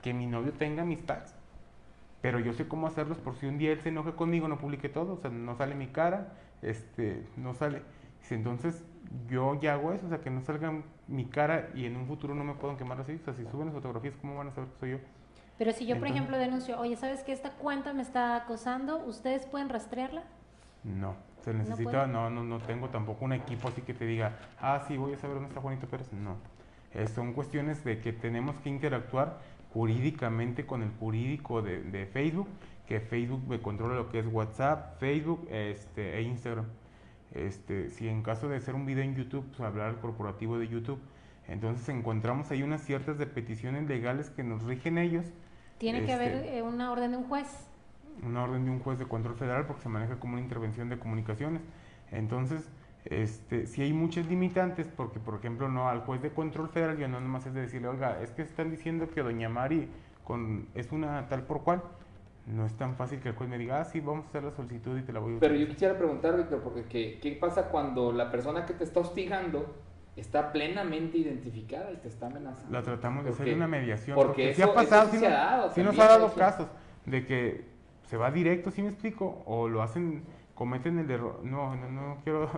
[0.01, 1.35] que mi novio tenga mis tags,
[2.21, 4.89] pero yo sé cómo hacerlos por si un día él se enoja conmigo, no publique
[4.89, 7.83] todo, o sea, no sale mi cara, este, no sale.
[8.31, 8.85] Entonces
[9.29, 10.73] yo ya hago eso, o sea, que no salga
[11.09, 13.67] mi cara y en un futuro no me puedan quemar así, o sea, si suben
[13.67, 14.99] las fotografías, ¿cómo van a saber que soy yo?
[15.59, 18.99] Pero si yo, por Entonces- ejemplo, denuncio, oye, ¿sabes que esta cuenta me está acosando?
[18.99, 20.23] ¿Ustedes pueden rastrearla?
[20.85, 22.07] No, se No necesita, puede.
[22.09, 25.19] no, no, no tengo tampoco un equipo así que te diga, ah, sí, voy a
[25.19, 26.13] saber dónde está Juanito Pérez.
[26.13, 26.37] No,
[26.93, 29.39] Eh, son cuestiones de que tenemos que interactuar
[29.73, 32.49] jurídicamente con el jurídico de, de Facebook,
[32.87, 36.67] que Facebook me controla lo que es WhatsApp, Facebook este, e Instagram.
[37.33, 40.67] Este, si en caso de hacer un video en YouTube, pues, hablar al corporativo de
[40.69, 40.99] YouTube,
[41.47, 45.27] entonces encontramos ahí unas ciertas de peticiones legales que nos rigen ellos,
[45.79, 47.47] Tiene que haber Este- eh, una orden de un juez.
[48.23, 50.99] una orden de un juez de control federal porque se maneja como una intervención de
[50.99, 51.63] comunicaciones.
[52.11, 52.69] Entonces,
[53.05, 57.09] este, si hay muchas limitantes, porque por ejemplo, no al juez de control federal ya
[57.09, 59.89] no nomás es de decirle, oiga, es que están diciendo que doña Mari
[60.25, 61.83] con, es una tal por cual.
[62.47, 64.51] No es tan fácil que el juez me diga, ah, sí, vamos a hacer la
[64.51, 65.75] solicitud y te la voy a Pero yo utilizar".
[65.75, 69.77] quisiera preguntar, Víctor, porque ¿qué, qué pasa cuando la persona que te está hostigando
[70.17, 72.73] está plenamente identificada y te está amenazando?
[72.73, 74.17] La tratamos de hacer Porque- una mediación.
[74.17, 76.67] porque eso- ha pasado, sí sí, se no- ha dado sí nos ha dado casos
[77.07, 77.65] de que
[78.05, 79.43] se va directo, ¿sí me explico?
[79.47, 81.41] O lo hacen, cometen el error.
[81.45, 82.51] No, no, no quiero.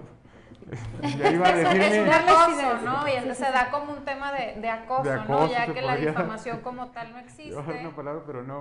[1.18, 2.84] Ya iba a Eso decir es un acoso.
[2.84, 3.08] ¿no?
[3.08, 5.48] Y se da como un tema de, de acoso, De ¿no?
[5.50, 7.56] Ya que la difamación como tal no existe.
[7.56, 8.60] una palabra, pero no.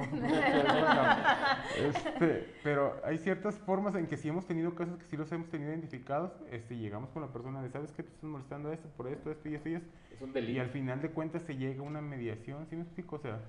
[1.77, 5.49] Este, pero hay ciertas formas en que sí hemos tenido casos que sí los hemos
[5.49, 6.31] tenido identificados.
[6.51, 8.03] Este, llegamos con la persona de, ¿sabes qué?
[8.03, 9.89] Te estás molestando a esto, por esto, esto y esto y esto.
[10.13, 10.61] Es un Y delito.
[10.61, 13.15] al final de cuentas se llega a una mediación, ¿sí me explico?
[13.15, 13.39] O sea,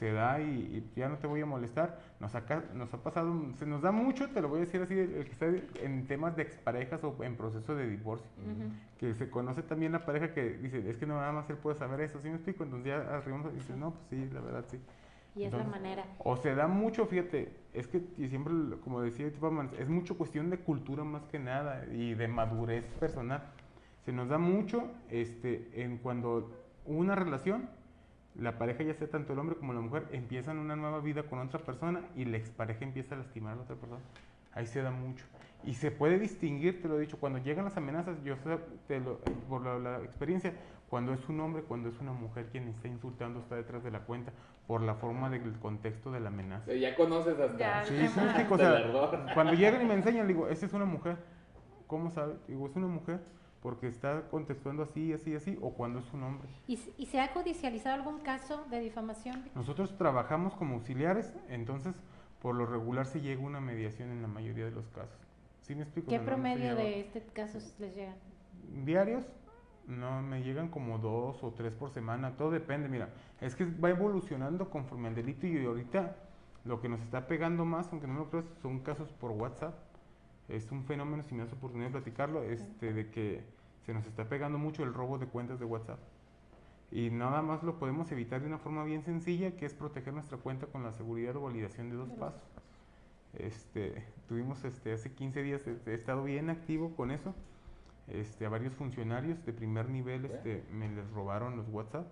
[0.00, 2.00] se da y, y ya no te voy a molestar.
[2.20, 4.98] Nos, acá, nos ha pasado, se nos da mucho, te lo voy a decir así,
[4.98, 5.46] el, que está
[5.82, 8.26] en temas de exparejas o en proceso de divorcio.
[8.38, 8.70] Ujú.
[8.98, 11.76] Que se conoce también la pareja que dice, es que no nada más él puede
[11.76, 12.64] saber eso, ¿sí me explico?
[12.64, 14.80] Entonces ya arribamos y dices, no, pues sí, la verdad sí.
[15.36, 16.04] Y es la Entonces, manera.
[16.18, 20.48] O se da mucho, fíjate, es que y siempre, como decía Tipaman, es mucho cuestión
[20.48, 23.42] de cultura más que nada y de madurez personal.
[24.06, 26.50] Se nos da mucho este, en cuando
[26.86, 27.68] una relación,
[28.36, 31.38] la pareja, ya sea tanto el hombre como la mujer, empiezan una nueva vida con
[31.40, 34.00] otra persona y la expareja empieza a lastimar a la otra persona.
[34.52, 35.24] Ahí se da mucho.
[35.64, 38.98] Y se puede distinguir, te lo he dicho, cuando llegan las amenazas, yo sé, te
[39.00, 40.54] lo- por la, la experiencia,
[40.88, 44.00] cuando es un hombre, cuando es una mujer quien está insultando, está detrás de la
[44.00, 44.32] cuenta,
[44.66, 46.72] por la forma del contexto de la amenaza.
[46.72, 47.58] ya conoces hasta.
[47.58, 50.84] Ya, Sí, sí, sí, o sea, cuando llegan y me enseñan, digo, esa es una
[50.86, 51.16] mujer.
[51.86, 52.34] ¿Cómo sabe?
[52.48, 53.20] Digo, es una mujer
[53.62, 56.48] porque está contextuando así, así, así, o cuando es un hombre.
[56.66, 59.44] ¿Y, se ha judicializado algún caso de difamación?
[59.54, 61.94] Nosotros trabajamos como auxiliares, entonces
[62.40, 65.18] por lo regular se llega una mediación en la mayoría de los casos.
[65.60, 66.08] ¿Sí me explico?
[66.08, 68.16] ¿Qué no- promedio de este casos les llegan?
[68.84, 69.24] diarios,
[69.86, 73.90] no, me llegan como dos o tres por semana, todo depende, mira, es que va
[73.90, 76.16] evolucionando conforme al delito y ahorita
[76.64, 79.74] lo que nos está pegando más, aunque no me lo creas, son casos por WhatsApp,
[80.50, 83.42] es un fenómeno, si me das oportunidad de platicarlo, este, de que
[83.86, 86.00] se nos está pegando mucho el robo de cuentas de WhatsApp.
[86.90, 90.38] Y nada más lo podemos evitar de una forma bien sencilla, que es proteger nuestra
[90.38, 92.42] cuenta con la seguridad o validación de dos pasos.
[93.34, 97.34] Este, tuvimos este, hace 15 días, este, he estado bien activo con eso.
[98.08, 102.08] Este, a varios funcionarios de primer nivel este, me les robaron los WhatsApp.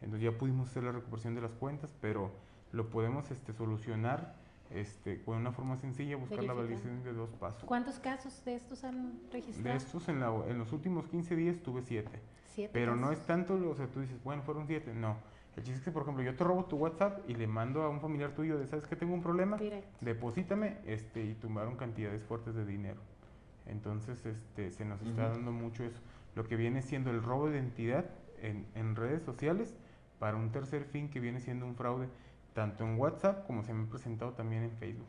[0.00, 2.30] Entonces ya pudimos hacer la recuperación de las cuentas, pero
[2.70, 4.36] lo podemos este, solucionar
[4.70, 7.64] este, con una forma sencilla, buscar la validación de dos pasos.
[7.64, 9.68] ¿Cuántos casos de estos han registrado?
[9.68, 12.08] De estos en, la- en los últimos 15 días tuve 7.
[12.46, 13.18] Siete Pero no casos.
[13.20, 14.92] es tanto, o sea, tú dices, bueno, fueron 7.
[14.94, 15.16] No.
[15.56, 17.88] El chiste es que, por ejemplo, yo te robo tu WhatsApp y le mando a
[17.88, 19.56] un familiar tuyo de, ¿sabes que tengo un problema?
[19.56, 19.88] Directo.
[20.00, 23.00] deposítame este, y tumbaron cantidades fuertes de dinero.
[23.66, 25.34] Entonces este, se nos está Ujú.
[25.34, 26.00] dando mucho eso.
[26.34, 28.06] Lo que viene siendo el robo de identidad
[28.40, 29.74] en, en redes sociales
[30.18, 32.08] para un tercer fin que viene siendo un fraude
[32.54, 35.06] tanto en WhatsApp como se me ha presentado también en Facebook.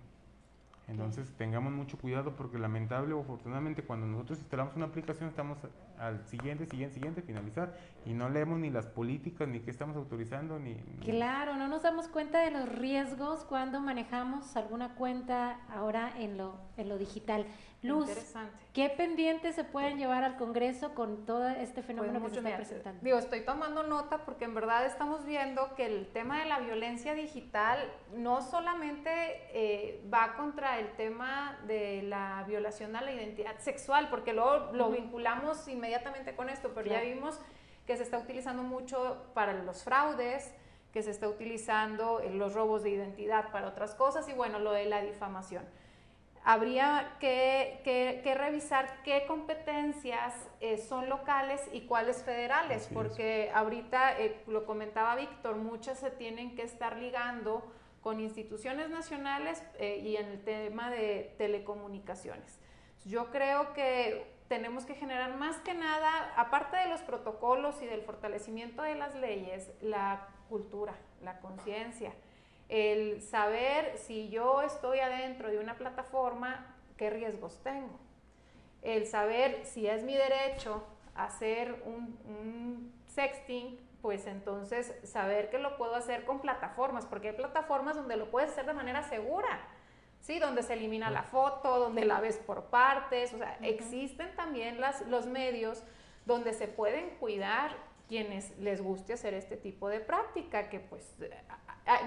[0.87, 5.57] Entonces tengamos mucho cuidado porque lamentable o afortunadamente cuando nosotros instalamos una aplicación estamos
[5.97, 10.59] al siguiente, siguiente, siguiente, finalizar y no leemos ni las políticas ni qué estamos autorizando
[10.59, 10.75] ni...
[11.01, 16.55] Claro, no nos damos cuenta de los riesgos cuando manejamos alguna cuenta ahora en lo,
[16.75, 17.45] en lo digital.
[17.83, 18.09] Luz,
[18.73, 22.57] ¿qué pendientes se pueden llevar al Congreso con todo este fenómeno pues que se está
[22.57, 22.99] presentando?
[23.01, 27.15] Digo, estoy tomando nota porque en verdad estamos viendo que el tema de la violencia
[27.15, 27.79] digital
[28.13, 29.09] no solamente
[29.53, 34.91] eh, va contra el tema de la violación a la identidad sexual, porque luego lo
[34.91, 37.39] vinculamos inmediatamente con esto, pero ya vimos
[37.87, 40.53] que se está utilizando mucho para los fraudes,
[40.93, 44.85] que se está utilizando los robos de identidad para otras cosas y bueno, lo de
[44.85, 45.63] la difamación
[46.43, 54.65] habría que, revisar qué competencias eh, son locales y cuáles federales, porque ahorita, eh, lo
[54.65, 57.63] comentaba Víctor, muchas se tienen que estar ligando
[58.01, 62.59] con instituciones nacionales eh, y en el tema de telecomunicaciones.
[63.05, 68.01] Yo creo que tenemos que generar más que nada, aparte de los protocolos y del
[68.01, 72.13] fortalecimiento de las leyes, la cultura, la conciencia
[72.71, 77.99] el saber si yo estoy adentro de una plataforma, qué riesgos tengo.
[78.81, 80.81] El saber si es mi derecho
[81.13, 87.97] hacer un, sexting, pues entonces saber que lo puedo hacer con plataformas, porque hay plataformas
[87.97, 89.59] donde lo puedes hacer de manera segura,
[90.21, 90.39] ¿sí?
[90.39, 95.05] Donde se elimina la foto, donde la ves por partes, o sea, existen también las,
[95.07, 95.83] los medios
[96.25, 97.75] donde se pueden cuidar
[98.07, 101.15] quienes les guste hacer este tipo de práctica, que pues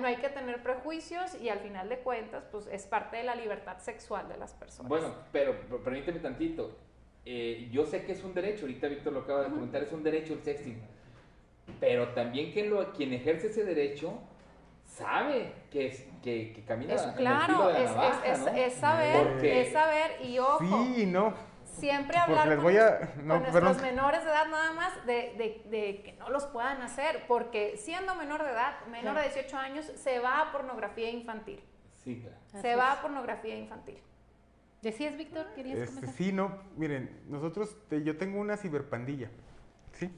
[0.01, 3.35] no hay que tener prejuicios y al final de cuentas, pues es parte de la
[3.35, 4.89] libertad sexual de las personas.
[4.89, 6.77] Bueno, pero, permíteme tantito.
[7.27, 10.03] Eh, yo sé que es un derecho, ahorita Víctor lo acaba de comentar, es un
[10.03, 10.81] derecho el sexting.
[11.81, 14.19] Pero también quien, lo, quien ejerce ese derecho
[14.85, 17.91] sabe que, es, que, camina es, claro, es,
[18.55, 20.59] es, saber, es saber y ojo.
[20.61, 26.31] Sí, no siempre hablar con, nuestros menores de edad nada más de, de, que no
[26.31, 30.53] los puedan hacer, porque siendo menor de edad, menor de 18 años, se va a
[30.53, 31.61] pornografía infantil.
[32.03, 32.37] Sí, claro.
[32.61, 33.99] Se va a pornografía infantil.
[34.83, 35.47] ¿Decías, Víctor?
[35.55, 36.17] ¿Querías este, comentar?
[36.17, 39.31] Sí, no, miren, nosotros, yo tengo una ciberpandilla,
[39.93, 40.11] ¿sí?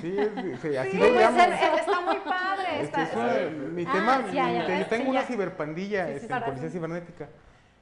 [0.00, 0.16] Sí,
[0.60, 1.38] sí, así lo llamo.
[1.40, 2.82] está muy padre.
[2.82, 7.28] Este es mi tema, ah, yo tengo una ciberpandilla este, en Policía Cibernética.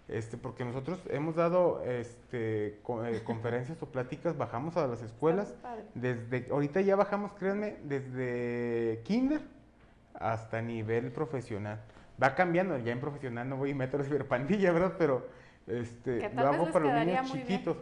[0.07, 5.55] Este, porque nosotros hemos dado este, eh, conferencias o pláticas, bajamos a las escuelas,
[5.95, 9.41] desde, ahorita ya bajamos, créanme, desde kinder
[10.15, 11.81] hasta nivel profesional.
[12.23, 14.95] Va cambiando, ya en profesional no voy y meto la ciberpandilla, ¿verdad?
[14.99, 15.27] Pero
[15.67, 17.77] este, lo hago para los niños chiquitos.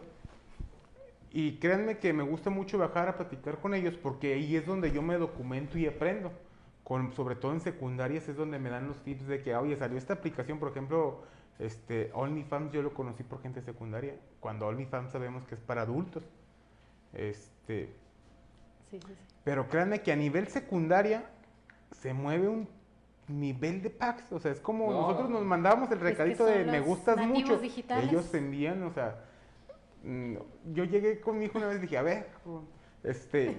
[1.31, 4.91] Y créanme que me gusta mucho bajar a platicar con ellos porque ahí es donde
[4.91, 6.31] yo me documento y aprendo.
[6.83, 9.97] Con, sobre todo en secundarias es donde me dan los tips de que, oye, salió
[9.97, 11.21] esta aplicación, por ejemplo,
[11.59, 16.23] este, OnlyFans yo lo conocí por gente secundaria, cuando OnlyFans sabemos que es para adultos.
[17.13, 17.93] Este,
[19.43, 21.29] Pero créanme que a nivel secundaria
[21.91, 22.67] se mueve un
[23.27, 27.17] nivel de packs, o sea, es como nosotros nos mandábamos el recadito de me gustas
[27.25, 27.59] mucho,
[28.01, 29.23] ellos envían, o sea,
[30.03, 30.35] mm,
[30.73, 32.27] yo llegué con mi hijo una vez y dije, a ver,
[33.03, 33.55] este,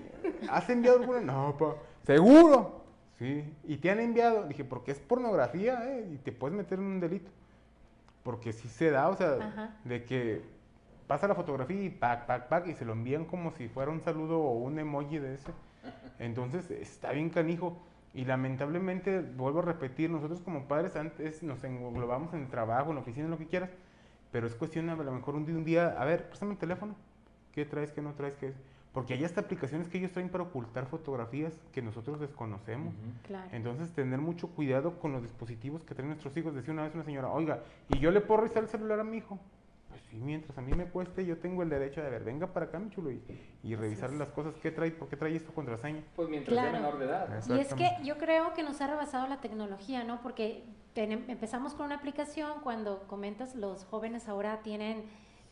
[0.50, 1.20] ¿has enviado alguna?
[1.20, 2.84] No, pa, seguro,
[3.18, 6.84] sí, y te han enviado, dije, porque es pornografía, eh, y te puedes meter en
[6.84, 7.30] un delito
[8.24, 10.42] porque sí se da, o sea, de que
[11.06, 14.00] pasa la fotografía y pac, pac, pac, y se lo envían como si fuera un
[14.00, 15.52] saludo o un emoji de ese.
[16.18, 17.78] Entonces, está bien canijo.
[18.14, 23.24] Y lamentablemente, vuelvo a repetir, nosotros como padres antes nos englobamos en trabajo, en oficina,
[23.24, 23.70] en lo que quieras,
[24.30, 26.94] pero es cuestión a lo mejor un día, un día a ver, préstame el teléfono,
[27.52, 28.54] ¿qué traes, qué no traes, qué
[28.94, 32.94] porque hay hasta aplicaciones que ellos traen para ocultar fotografías que nosotros desconocemos.
[33.50, 36.54] Entonces, tener mucho cuidado con los dispositivos que traen nuestros hijos.
[36.54, 39.16] Decía una vez una señora, oiga, ¿y yo le puedo revisar el celular a mi
[39.16, 39.40] hijo?
[39.88, 42.66] Pues sí, mientras a mí me cueste, yo tengo el derecho de ver, venga para
[42.66, 43.20] acá, mi chulo, y,
[43.64, 46.04] y revisar las cosas que trae, por qué trae esto contraseña.
[46.14, 47.44] Pues mientras sea menor de edad.
[47.48, 50.20] Y es que yo creo que nos ha rebasado la tecnología, ¿no?
[50.22, 50.62] Porque
[50.94, 55.02] empezamos con una aplicación, cuando comentas, los jóvenes ahora tienen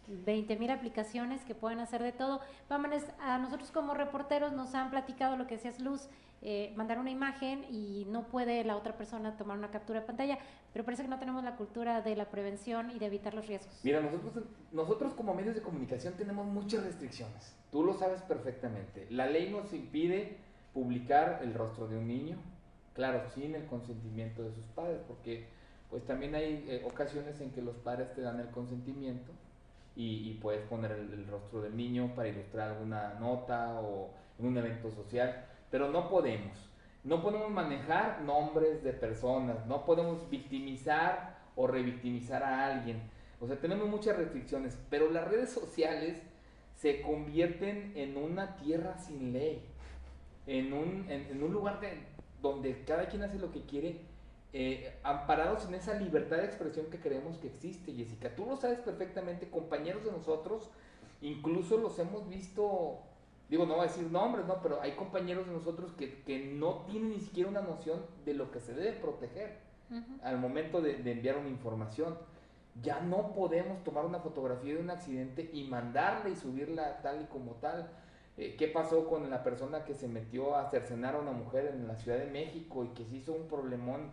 [0.07, 2.41] 20 mil aplicaciones que pueden hacer de todo.
[2.69, 6.09] Vámonos, a nosotros como reporteros nos han platicado lo que decías Luz,
[6.45, 10.39] eh, mandar una imagen y no puede la otra persona tomar una captura de pantalla,
[10.73, 13.79] pero parece que no tenemos la cultura de la prevención y de evitar los riesgos.
[13.85, 19.07] Mira, nosotros, nosotros como medios de comunicación tenemos muchas restricciones, tú lo sabes perfectamente.
[19.11, 20.39] La ley nos impide
[20.75, 22.39] publicar el rostro de un niño,
[22.95, 25.47] claro, sin el consentimiento de sus padres, porque
[25.91, 29.31] pues también hay eh, ocasiones en que los padres te dan el consentimiento
[29.95, 34.91] y, puedes poner el, rostro del niño para ilustrar alguna nota o en un evento
[34.91, 36.71] social, pero no podemos.
[37.05, 43.03] No podemos manejar nombres de personas, no podemos victimizar o revictimizar a alguien.
[43.41, 46.23] O sea, tenemos muchas restricciones, pero las redes sociales
[46.77, 49.63] se convierten en una tierra sin ley,
[50.47, 51.99] en un, en, un lugar de,
[52.41, 54.01] donde cada quien hace lo que quiere,
[54.53, 58.35] eh, amparados en esa libertad de expresión que creemos que existe, Jessica.
[58.35, 60.71] Tú lo sabes perfectamente, compañeros de nosotros,
[61.23, 62.99] incluso los hemos visto,
[63.49, 66.85] digo, no voy a decir nombres, no, pero hay compañeros de nosotros que, que no
[66.91, 69.73] tienen ni siquiera una noción de lo que se debe proteger
[70.23, 72.17] al momento de, enviar una información.
[72.83, 77.25] Ya no podemos tomar una fotografía de un accidente y mandarla y subirla tal y
[77.27, 77.91] como tal.
[78.39, 81.87] Eh, ¿Qué pasó con la persona que se metió a cercenar a una mujer en
[81.87, 84.11] la Ciudad de México y que se hizo un problemón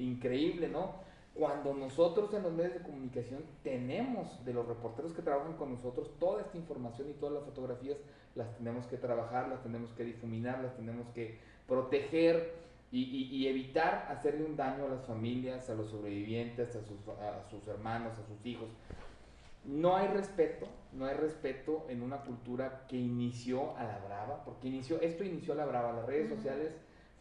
[0.00, 0.94] increíble, ¿no?
[1.34, 6.10] Cuando nosotros en los medios de comunicación tenemos de los reporteros que trabajan con nosotros
[6.18, 7.98] toda esta información y todas las fotografías,
[8.34, 11.38] las tenemos que trabajar, las tenemos que difuminar, las tenemos que
[11.68, 12.52] proteger
[12.92, 17.66] y, evitar hacerle un daño a las familias, a los sobrevivientes, a sus, a sus
[17.68, 18.68] hermanos, a sus hijos.
[19.64, 24.68] No hay respeto, no hay respeto en una cultura que inició a la brava, porque
[24.68, 26.72] inició, esto inició a la brava, las redes sociales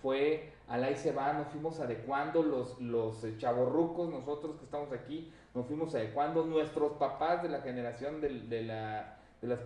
[0.01, 5.33] fue al ahí se va, nos fuimos adecuando, los, los chavorrucos, nosotros que estamos aquí,
[5.55, 9.59] nos fuimos adecuando, nuestros papás de la generación de, de, la, de, las,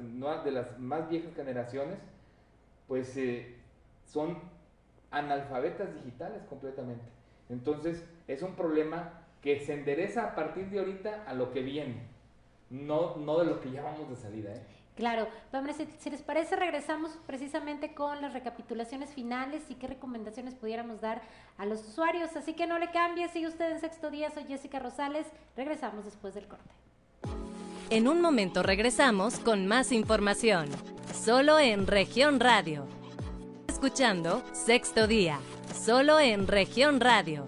[0.45, 1.99] de las más viejas generaciones,
[2.88, 3.56] pues eh,
[4.06, 4.38] son
[5.12, 7.04] analfabetas digitales completamente.
[7.49, 12.01] Entonces, es un problema que se endereza a partir de ahorita a lo que viene,
[12.70, 14.54] no, no de lo que ya vamos de salida.
[14.54, 14.62] ¿eh?
[14.96, 15.28] Claro,
[15.76, 21.22] si, si, les parece, regresamos precisamente con las recapitulaciones finales y qué recomendaciones pudiéramos dar
[21.58, 22.36] a los usuarios.
[22.36, 25.26] Así que no le cambie, sigue usted en sexto día, soy Jessica Rosales,
[25.56, 26.70] regresamos después del corte.
[27.89, 30.70] En un momento regresamos con más información,
[31.14, 32.88] solo en región radio
[33.84, 35.39] escuchando Sexto Día,
[35.76, 37.46] solo en región radio.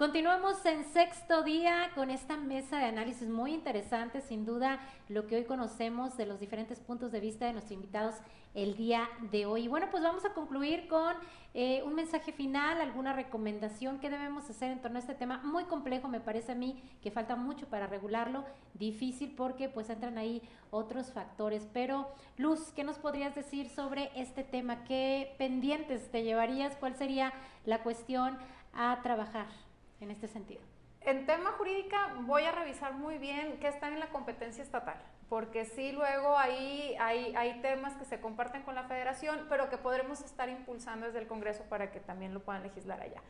[0.00, 4.80] Continuamos en sexto día con esta mesa de análisis muy interesante, sin duda
[5.10, 8.14] lo que hoy conocemos de los diferentes puntos de vista de nuestros invitados
[8.54, 9.68] el día de hoy.
[9.68, 11.14] Bueno, pues vamos a concluir con
[11.52, 15.64] eh, un mensaje final, alguna recomendación que debemos hacer en torno a este tema muy
[15.64, 20.40] complejo, me parece a mí que falta mucho para regularlo, difícil porque pues entran ahí
[20.70, 21.68] otros factores.
[21.74, 24.82] Pero Luz, ¿qué nos podrías decir sobre este tema?
[24.84, 26.74] ¿Qué pendientes te llevarías?
[26.76, 27.34] ¿Cuál sería
[27.66, 28.38] la cuestión
[28.72, 29.69] a trabajar?
[30.00, 30.62] En este sentido?
[31.02, 35.64] En tema jurídica voy a revisar muy bien qué está en la competencia estatal, porque
[35.64, 40.20] sí luego ahí hay, hay temas que se comparten con la federación, pero que podremos
[40.20, 43.22] estar impulsando desde el Congreso para que también lo puedan legislar allá.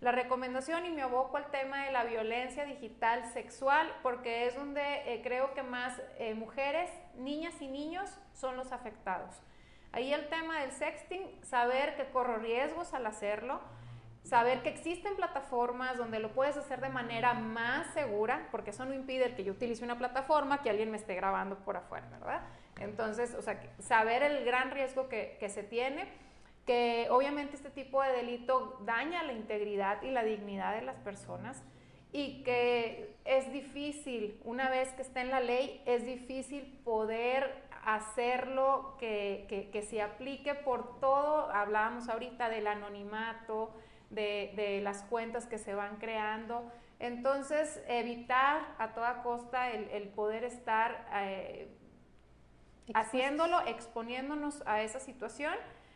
[0.00, 4.80] La recomendación y me aboco al tema de la violencia digital sexual, porque es donde
[5.12, 9.42] eh, creo que más eh, mujeres, niñas y niños son los afectados.
[9.90, 13.60] Ahí el tema del sexting, saber que corro riesgos al hacerlo,
[14.22, 18.94] saber que existen plataformas donde lo puedes hacer de manera más segura, porque eso no
[18.94, 22.42] impide que yo utilice una plataforma que alguien me esté grabando por afuera, ¿verdad?
[22.78, 26.06] Entonces, o sea, saber el gran riesgo que, que se tiene,
[26.66, 31.62] que obviamente este tipo de delito daña la integridad y la dignidad de las personas
[32.12, 38.96] y que es difícil, una vez que está en la ley, es difícil poder hacerlo
[38.98, 43.72] que, que, que se aplique por todo, hablábamos ahorita del anonimato,
[44.10, 46.70] de, las cuentas que se van creando.
[46.98, 51.68] Entonces, evitar a toda costa el, poder estar eh,
[52.94, 55.54] haciéndolo, exponiéndonos a esa situación.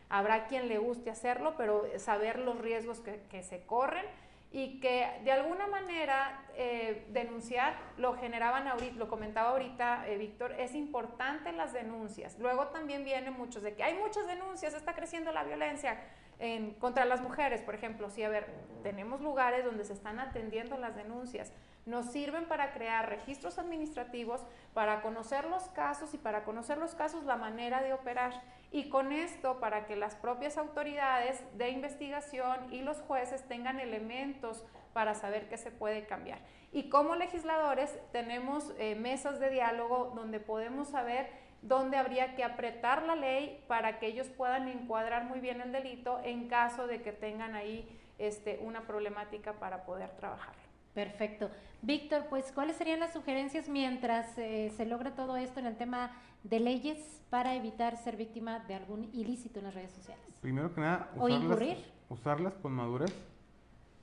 [0.08, 4.04] Habrá quien le guste hacerlo, pero saber los riesgos que, se corren
[4.52, 10.52] y que de alguna manera eh, denunciar, lo generaban ahorita, lo comentaba ahorita eh, Víctor,
[10.58, 12.38] es importante las denuncias.
[12.38, 15.98] Luego también vienen muchos de que hay muchas denuncias, está creciendo la violencia
[16.38, 18.46] en, contra las mujeres, por ejemplo, sí, a ver,
[18.82, 21.50] tenemos lugares donde se están atendiendo las denuncias,
[21.86, 24.40] nos sirven para crear registros administrativos,
[24.74, 28.42] para conocer los casos y para conocer los casos la manera de operar.
[28.72, 34.64] Y con esto, para que las propias autoridades de investigación y los jueces tengan elementos
[34.94, 36.40] para saber qué se puede cambiar.
[36.72, 43.02] Y como legisladores tenemos eh, mesas de diálogo donde podemos saber donde habría que apretar
[43.04, 47.12] la ley para que ellos puedan encuadrar muy bien el delito en caso de que
[47.12, 50.54] tengan ahí este, una problemática para poder trabajar.
[50.94, 51.50] Perfecto.
[51.80, 56.12] Víctor, pues, ¿cuáles serían las sugerencias mientras eh, se logra todo esto en el tema
[56.44, 56.98] de leyes
[57.30, 60.24] para evitar ser víctima de algún ilícito en las redes sociales?
[60.40, 61.78] Primero que nada, usarlas,
[62.08, 63.14] usarlas con madurez,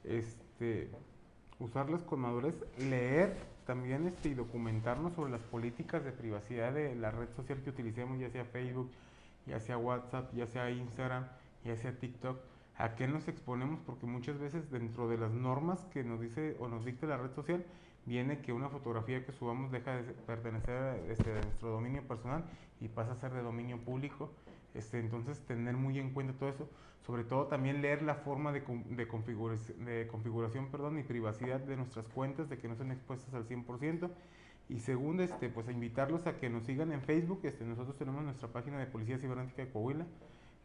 [0.04, 0.90] este,
[1.60, 7.12] usarlas con madurez, leer también este, y documentarnos sobre las políticas de privacidad de la
[7.12, 8.90] red social que utilicemos, ya sea Facebook,
[9.46, 11.28] ya sea WhatsApp, ya sea Instagram,
[11.64, 12.40] ya sea TikTok.
[12.80, 16.70] A qué nos exponemos, porque muchas veces dentro de las normas que nos dice o
[16.70, 17.64] nos dicta la red social,
[18.06, 22.46] viene que una fotografía que subamos deja de pertenecer este, a, nuestro dominio personal
[22.80, 24.32] y pasa a ser de dominio público.
[24.74, 26.70] Este, entonces, tener muy en cuenta todo eso,
[27.06, 31.76] sobre todo también leer la forma de, de, configuración, de configuración perdón, y privacidad de
[31.76, 34.10] nuestras cuentas, de que no sean expuestas al 100%.
[34.70, 37.42] Y segundo, este, pues a invitarlos a que nos sigan en Facebook.
[37.44, 40.06] Este, nosotros tenemos nuestra página de Policía Cibernética de Coahuila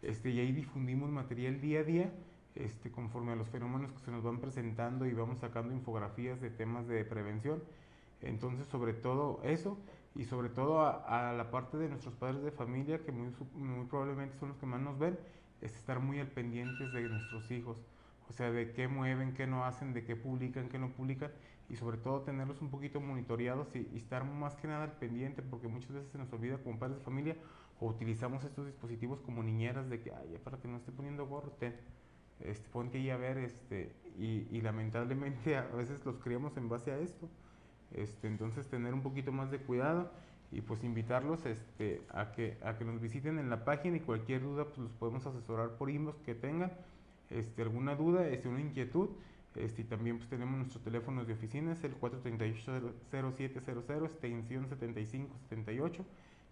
[0.03, 2.13] este, y ahí difundimos material día a día
[2.55, 6.51] este, conforme a los fenómenos que se nos van presentando y vamos sacando infografías de
[6.51, 7.63] temas de prevención.
[8.21, 9.77] Entonces, sobre todo eso
[10.15, 14.39] y sobre todo a, la parte de nuestros padres de familia, que muy, muy, probablemente
[14.39, 15.19] son los que más nos ven,
[15.61, 17.77] es estar muy al pendientes de nuestros hijos.
[18.29, 21.33] O sea, de qué mueven, qué no hacen, de qué publican, qué no publican
[21.69, 25.43] y sobre todo tenerlos un poquito monitoreados y, y estar más que nada al pendiente
[25.43, 27.37] porque muchas veces se nos olvida como padres de familia
[27.85, 31.51] o utilizamos estos dispositivos como niñeras de que, ay, para que no esté poniendo gorro,
[31.59, 31.75] ten,
[32.41, 36.93] este, ponte ahí a ver, este, y, y, lamentablemente a veces los criamos en base
[36.93, 37.29] a esto.
[37.93, 40.11] Este, entonces tener un poquito más de cuidado
[40.51, 44.43] y pues invitarlos este, a, que, a que nos visiten en la página y cualquier
[44.43, 46.73] duda pues los podemos asesorar por inbox que tengan,
[47.29, 49.11] este, alguna duda, este, una inquietud.
[49.57, 56.05] Este, y también pues tenemos nuestros teléfonos de oficina, es el 438-0700, extensión 7578.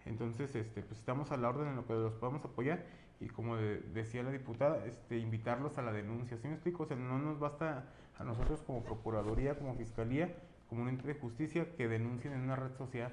[0.06, 2.84] Entonces, este, pues estamos a la orden en lo que los podemos apoyar
[3.20, 6.36] y como decía la diputada, este, invitarlos a la denuncia.
[6.38, 6.82] ¿Sí me explico?
[6.82, 7.84] O sea, no nos basta
[8.18, 10.34] a nosotros como Procuraduría, como Fiscalía,
[10.68, 13.12] como un ente de justicia que denuncien en una red social.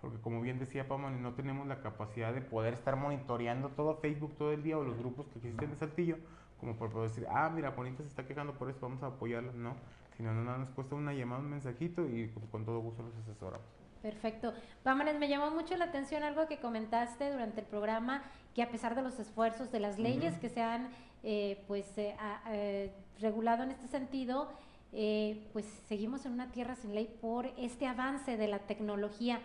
[0.00, 4.34] Porque como bien decía Pamani, no tenemos la capacidad de poder estar monitoreando todo Facebook
[4.36, 6.16] todo el día o los grupos que existen de Saltillo,
[6.58, 9.52] como por poder decir, ah, mira, Bonita se está quejando por eso, vamos a apoyarla.
[9.52, 9.76] No,
[10.16, 13.81] sino nada nos cuesta una llamada, un mensajito y con todo gusto los asesoramos.
[14.02, 14.52] Perfecto.
[14.84, 18.24] Vámonos, me llamó mucho la atención algo que comentaste durante el programa,
[18.54, 20.90] que a pesar de los esfuerzos de las leyes que se han
[21.22, 22.16] eh, pues eh,
[22.50, 22.90] eh,
[23.20, 24.50] regulado en este sentido,
[25.52, 29.40] pues seguimos en una tierra sin ley por este avance de la tecnología.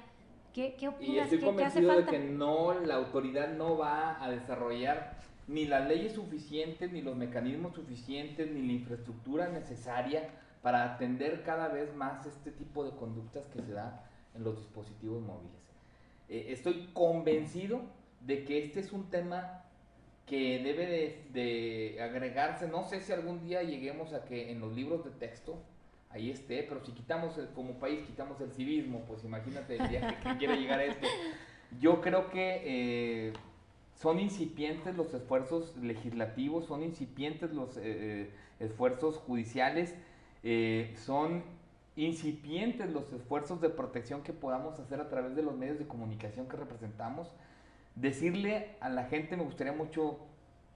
[0.54, 1.16] ¿Qué, qué opinas?
[1.16, 5.16] Y estoy convencido de que no, la autoridad no va a desarrollar
[5.48, 10.30] ni las leyes suficientes, ni los mecanismos suficientes, ni la infraestructura necesaria
[10.62, 14.07] para atender cada vez más este tipo de conductas que se da
[14.38, 15.58] en los dispositivos móviles.
[16.30, 17.82] Eh, estoy convencido
[18.22, 19.64] de que este es un tema
[20.26, 25.06] que debe de, agregarse, no sé si algún día lleguemos a que en los libros
[25.06, 25.58] de texto
[26.10, 30.20] ahí esté, pero si quitamos el, como país, quitamos el civismo, pues imagínate el día
[30.22, 31.08] que, quiere llegar a esto.
[31.80, 33.34] Yo creo que eh,
[33.96, 38.30] son incipientes los esfuerzos legislativos, son incipientes los eh,
[38.60, 39.96] esfuerzos judiciales,
[40.96, 41.44] son
[41.98, 46.48] incipientes los esfuerzos de protección que podamos hacer a través de los medios de comunicación
[46.48, 47.34] que representamos.
[47.96, 50.20] Decirle a la gente, me gustaría mucho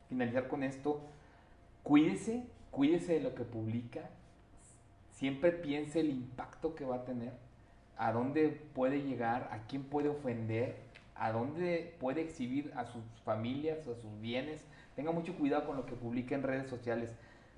[0.09, 0.99] finalizar con esto,
[1.83, 4.09] cuídese, cuídese de lo que publica,
[5.11, 7.33] siempre piense el impacto que va a tener,
[7.97, 10.75] a dónde puede llegar, a quién puede ofender,
[11.13, 14.65] a dónde puede exhibir a sus familias, a sus bienes.
[14.95, 17.13] Tenga mucho cuidado con lo que publica en redes sociales,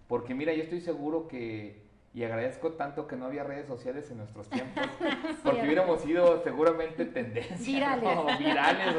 [0.09, 1.81] porque mira, yo estoy seguro que
[2.13, 4.83] y agradezco tanto que no había redes sociales en nuestros tiempos,
[5.43, 8.95] porque hubiéramos sido seguramente tendencias, virales, o, virales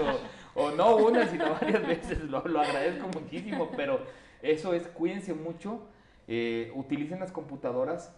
[0.55, 4.01] o, no una, sino varias veces, lo, lo, agradezco muchísimo, pero
[4.43, 5.81] eso es, cuídense mucho,
[6.27, 8.13] eh, utilicen las computadoras,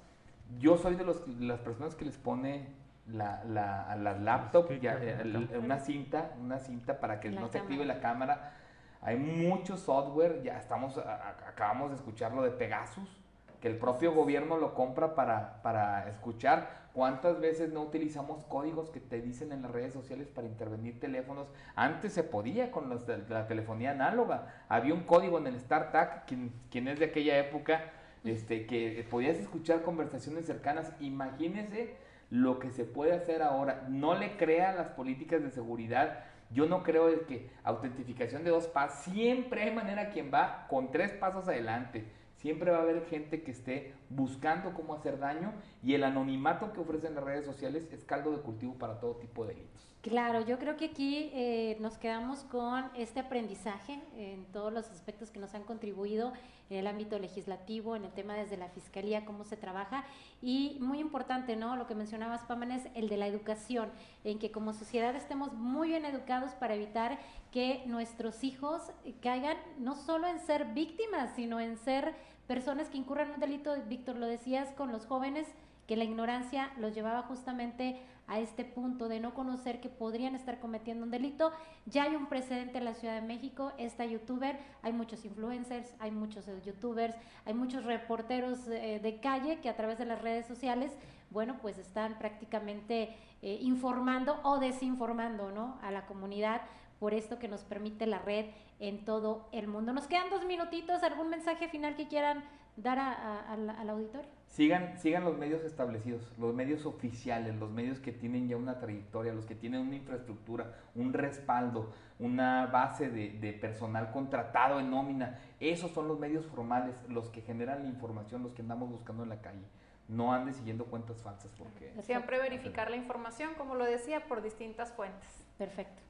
[0.58, 2.68] yo soy de, los, las personas que les pone
[3.06, 7.84] la, la, a las laptops eh, una cinta, una cinta para que no se active
[7.84, 8.54] la cámara,
[9.02, 13.25] hay mucho software, ya estamos, acabamos de escuchar lo de Pegasus,
[13.60, 16.86] que el propio gobierno lo compra para, para escuchar.
[16.92, 21.46] ¿Cuántas veces no utilizamos códigos que te dicen en las redes sociales para intervenir teléfonos?
[21.74, 22.88] Antes se podía con
[23.28, 24.64] la telefonía análoga.
[24.68, 27.92] Había un código en el StarTAC, quien, quien es de aquella época,
[28.24, 30.90] este, que podías escuchar conversaciones cercanas.
[31.00, 31.96] Imagínese
[32.30, 33.86] lo que se puede hacer ahora.
[33.88, 36.24] No le crea las políticas de seguridad.
[36.50, 39.00] Yo no creo que autentificación de dos pasos.
[39.12, 42.06] Siempre hay manera quien va con tres pasos adelante.
[42.36, 46.80] Siempre va a haber gente que esté buscando cómo hacer daño y el anonimato que
[46.80, 49.86] ofrecen las redes sociales es caldo de cultivo para todo tipo de delitos.
[50.02, 55.32] Claro, yo creo que aquí eh, nos quedamos con este aprendizaje en todos los aspectos
[55.32, 56.32] que nos han contribuido
[56.70, 60.04] en el ámbito legislativo, en el tema desde la fiscalía, cómo se trabaja
[60.40, 61.74] y muy importante, ¿no?
[61.74, 63.88] Lo que mencionabas, Paman, es el de la educación,
[64.22, 67.18] en que como sociedad estemos muy bien educados para evitar
[67.56, 68.82] que nuestros hijos
[69.22, 72.14] caigan no solo en ser víctimas, sino en ser
[72.46, 75.48] personas que incurran un delito, Víctor, lo decías, con los jóvenes
[75.86, 80.60] que la ignorancia los llevaba justamente a este punto de no conocer que podrían estar
[80.60, 81.50] cometiendo un delito.
[81.86, 86.10] Ya hay un precedente en la Ciudad de México, esta youtuber, hay muchos influencers, hay
[86.10, 90.44] muchos eh, youtubers, hay muchos reporteros eh, de calle que a través de las redes
[90.44, 90.92] sociales,
[91.30, 95.78] bueno, pues están prácticamente eh, informando o desinformando, ¿no?
[95.80, 96.60] A la comunidad
[96.98, 98.46] por esto que nos permite la red
[98.80, 99.92] en todo el mundo.
[99.92, 102.44] Nos quedan dos minutitos, ¿algún mensaje final que quieran
[102.76, 104.28] dar al auditorio?
[104.46, 109.34] Sigan, sigan los medios establecidos, los medios oficiales, los medios que tienen ya una trayectoria,
[109.34, 115.38] los que tienen una infraestructura, un respaldo, una base de, personal contratado en nómina.
[115.60, 119.28] Esos son los medios formales, los que generan la información, los que andamos buscando en
[119.28, 119.66] la calle.
[120.08, 121.92] No anden siguiendo cuentas falsas porque...
[122.02, 125.28] Siempre verificar la información, como lo decía, por distintas fuentes.
[125.58, 126.05] Perfecto.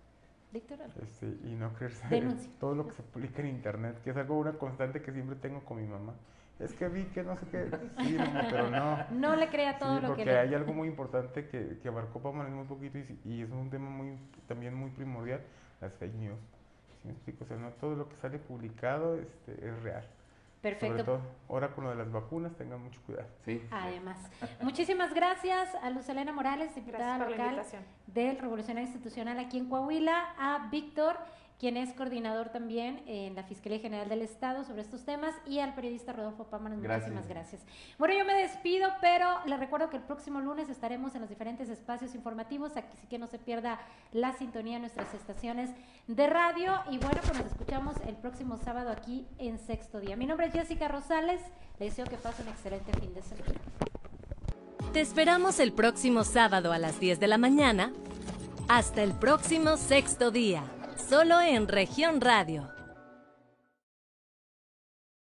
[1.03, 2.07] Este, y no creerse
[2.61, 5.61] todo lo que se publica en internet, que es algo una constante que siempre tengo
[5.65, 6.15] con mi mamá
[6.59, 7.71] es que vi que no sé qué,
[8.03, 8.17] sí,
[8.51, 9.05] pero no.
[9.11, 12.49] No le crea todo lo que Porque hay algo muy importante que, que abarcó Pamela
[12.49, 14.17] muy poquito y, es un tema muy
[14.49, 15.41] también muy primordial,
[15.81, 16.39] las fake news.
[17.03, 17.45] ¿Sí me explico?
[17.45, 20.07] O sea, no todo lo que sale publicado este, es real.
[20.67, 21.05] Perfecto.
[21.05, 23.29] Sobre todo, ahora con lo de las vacunas, tengan mucho cuidado.
[23.45, 23.63] Sí.
[23.71, 24.19] Además.
[24.63, 27.63] Muchísimas gracias a Luz Elena Morales, diputada local
[28.09, 31.19] del Revolucionario Institucional aquí en Coahuila, a Víctor
[31.59, 35.75] quien es coordinador también en la Fiscalía General del Estado sobre estos temas, y al
[35.75, 36.79] periodista Rodolfo Pámanos.
[36.79, 37.63] Muchísimas gracias.
[37.99, 41.69] Bueno, yo me despido, pero les recuerdo que el próximo lunes estaremos en los diferentes
[41.69, 43.81] espacios informativos, aquí sí que no se pierda
[44.13, 45.71] la sintonía en nuestras estaciones
[46.07, 50.17] de radio, y bueno, pues nos escuchamos el próximo sábado aquí en Sexto Día.
[50.17, 51.41] Mi nombre es Jessica Rosales,
[51.79, 53.55] les deseo que pasen un excelente fin de semana.
[54.93, 57.93] Te esperamos el próximo sábado a las 10 de la mañana.
[58.69, 60.65] Hasta el próximo Sexto Día
[60.99, 62.76] solo en región radio